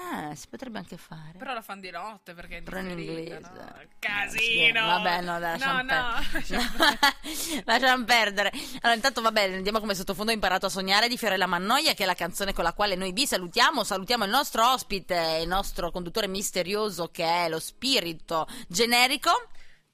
[0.02, 1.34] Ah, si potrebbe anche fare.
[1.38, 3.40] Però la fanno di notte perché è Però in inglese.
[3.40, 3.74] no?
[4.00, 4.86] Casino.
[4.86, 7.62] Vabbè, no, dai, lasciamo no, perdere.
[7.66, 8.52] lasciamo perdere.
[8.82, 10.32] Allora, intanto, vabbè, andiamo come sottofondo.
[10.32, 13.12] Ho imparato a sognare di Fiorella Mannoia, che è la canzone con la quale noi
[13.12, 13.84] vi salutiamo.
[13.84, 19.32] Salutiamo il nostro ospite, il nostro conduttore misterioso, che è lo spirito generico.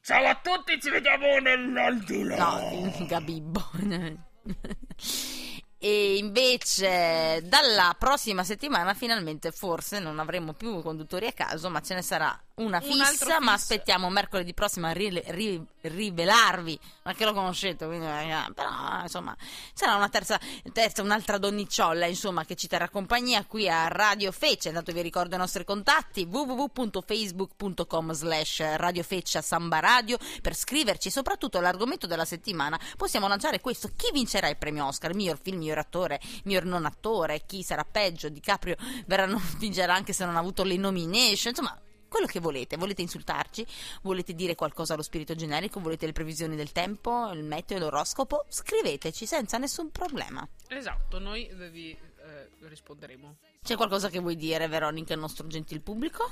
[0.02, 2.36] Ciao a tutti, ci vediamo nell'aldilà.
[2.36, 3.72] No, Gabibbo.
[5.78, 11.94] E invece dalla prossima settimana finalmente forse non avremo più conduttori a caso, ma ce
[11.96, 13.52] ne sarà una Un fissa, ma fisso.
[13.52, 19.36] aspettiamo mercoledì prossimo a ri- ri- rivelarvi, ma che lo conoscete, quindi, eh, però insomma
[19.74, 20.40] sarà una terza,
[20.72, 25.36] terza, un'altra donnicciolla insomma che ci terrà compagnia qui a Radio Feccia, intanto vi ricordo
[25.36, 30.18] i nostri contatti www.facebook.com slash Radio Feccia Samba Radio.
[30.42, 35.38] Per scriverci soprattutto l'argomento della settimana possiamo lanciare questo, chi vincerà il premio Oscar, miglior
[35.42, 38.76] film, miglior attore, miglior non attore, chi sarà peggio, DiCaprio
[39.08, 43.02] verrà non vincerà anche se non ha avuto le nomination, insomma quello che volete, volete
[43.02, 43.66] insultarci,
[44.04, 49.26] volete dire qualcosa allo spirito generico, volete le previsioni del tempo, il meteo, l'oroscopo, scriveteci
[49.26, 50.48] senza nessun problema.
[50.70, 53.36] Esatto, noi vi eh, risponderemo.
[53.62, 56.32] C'è qualcosa che vuoi dire, Veronica, al nostro gentil pubblico?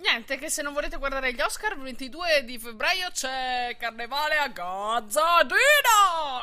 [0.00, 4.48] Niente, che se non volete guardare gli Oscar, il 22 di febbraio c'è Carnevale a
[4.48, 5.58] Gazzadina!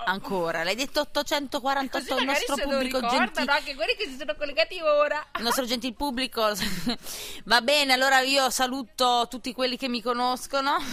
[0.05, 3.51] Ancora, l'hai detto 848 Così al nostro pubblico ricordano gentile.
[3.51, 5.25] anche quelli che si sono collegati ora.
[5.37, 6.51] Il nostro gentil pubblico.
[7.45, 10.75] Va bene, allora io saluto tutti quelli che mi conoscono.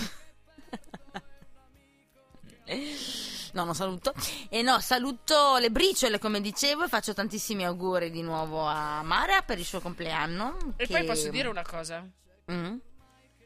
[3.52, 4.12] No, non saluto.
[4.48, 9.42] E no, saluto le briciole, come dicevo, e faccio tantissimi auguri di nuovo a Mara
[9.42, 10.56] per il suo compleanno.
[10.76, 12.04] E che- poi posso dire una cosa.
[12.50, 12.76] Mm?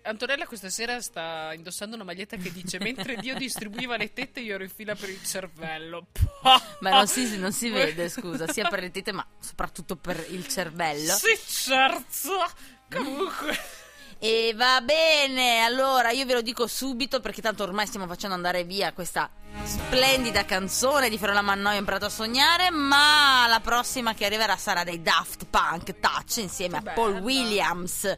[0.03, 4.55] Antonella questa sera sta indossando una maglietta che dice mentre Dio distribuiva le tette io
[4.55, 6.07] ero in fila per il cervello.
[6.81, 10.47] Ma non si, non si vede, scusa, sia per le tette, ma soprattutto per il
[10.49, 11.13] cervello.
[11.13, 12.31] Sì, certo.
[12.91, 13.57] Comunque.
[14.21, 18.65] E va bene, allora io ve lo dico subito perché tanto ormai stiamo facendo andare
[18.65, 19.31] via questa
[19.63, 24.83] splendida canzone di Fiorella Mannoia ho imparato a sognare, ma la prossima che arriverà sarà
[24.83, 26.83] dei Daft Punk Touch insieme a.
[26.83, 28.13] Paul Williams.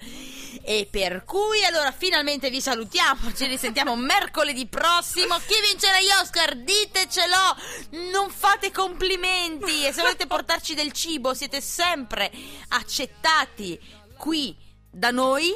[0.70, 5.34] E per cui allora finalmente vi salutiamo, ci risentiamo mercoledì prossimo.
[5.38, 6.54] Chi vincerà gli Oscar?
[6.54, 8.12] Ditecelo!
[8.12, 12.30] Non fate complimenti e se volete portarci del cibo siete sempre
[12.68, 13.80] accettati
[14.16, 14.56] qui
[14.88, 15.52] da noi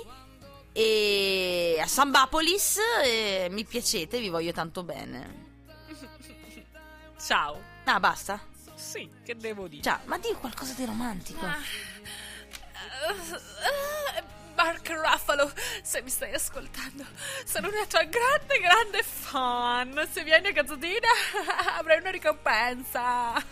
[0.72, 5.52] e a Sambapolis e mi piacete, vi voglio tanto bene.
[7.24, 7.62] Ciao.
[7.84, 8.44] Ah, basta?
[8.74, 9.80] Sì, che devo dire?
[9.84, 11.46] Ciao, ma di qualcosa di romantico.
[14.54, 15.50] Mark Ruffalo,
[15.82, 17.04] se mi stai ascoltando,
[17.44, 20.08] sono una tua grande, grande fan.
[20.10, 21.08] Se vieni a Gazzadina
[21.78, 23.32] avrai una ricompensa.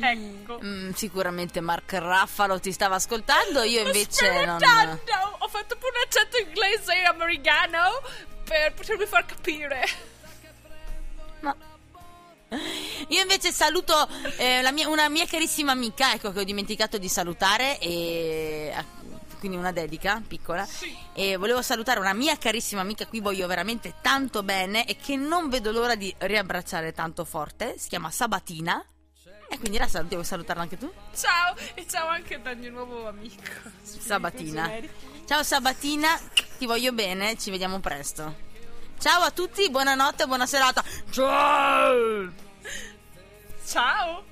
[0.00, 0.60] ecco.
[0.62, 4.58] Mm, sicuramente Mark Raffalo ti stava ascoltando, io invece non...
[5.38, 8.00] Ho fatto pure un accento inglese e americano
[8.44, 9.84] per potermi far capire.
[11.40, 11.56] Ma-
[13.08, 17.08] Io invece saluto eh, la mia- una mia carissima amica, ecco che ho dimenticato di
[17.08, 18.84] salutare, e, ah,
[19.38, 20.66] quindi una dedica piccola.
[21.14, 25.16] E volevo salutare una mia carissima amica, a cui voglio veramente tanto bene e che
[25.16, 27.76] non vedo l'ora di riabbracciare tanto forte.
[27.78, 28.84] Si chiama Sabatina.
[29.52, 30.92] E quindi la saluti, vuoi salutarla anche tu?
[31.12, 33.42] Ciao e ciao anche dal mio nuovo amico.
[33.82, 34.70] Sabatina.
[35.26, 36.16] Ciao Sabatina,
[36.56, 38.48] ti voglio bene, ci vediamo presto.
[39.00, 40.84] Ciao a tutti, buonanotte, buona serata.
[41.08, 42.30] Ciao!
[43.66, 44.22] Ciao!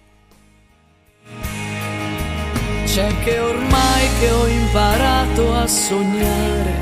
[2.85, 6.75] C'è che ormai che ho imparato a sognare,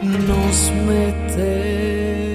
[0.00, 2.33] non smette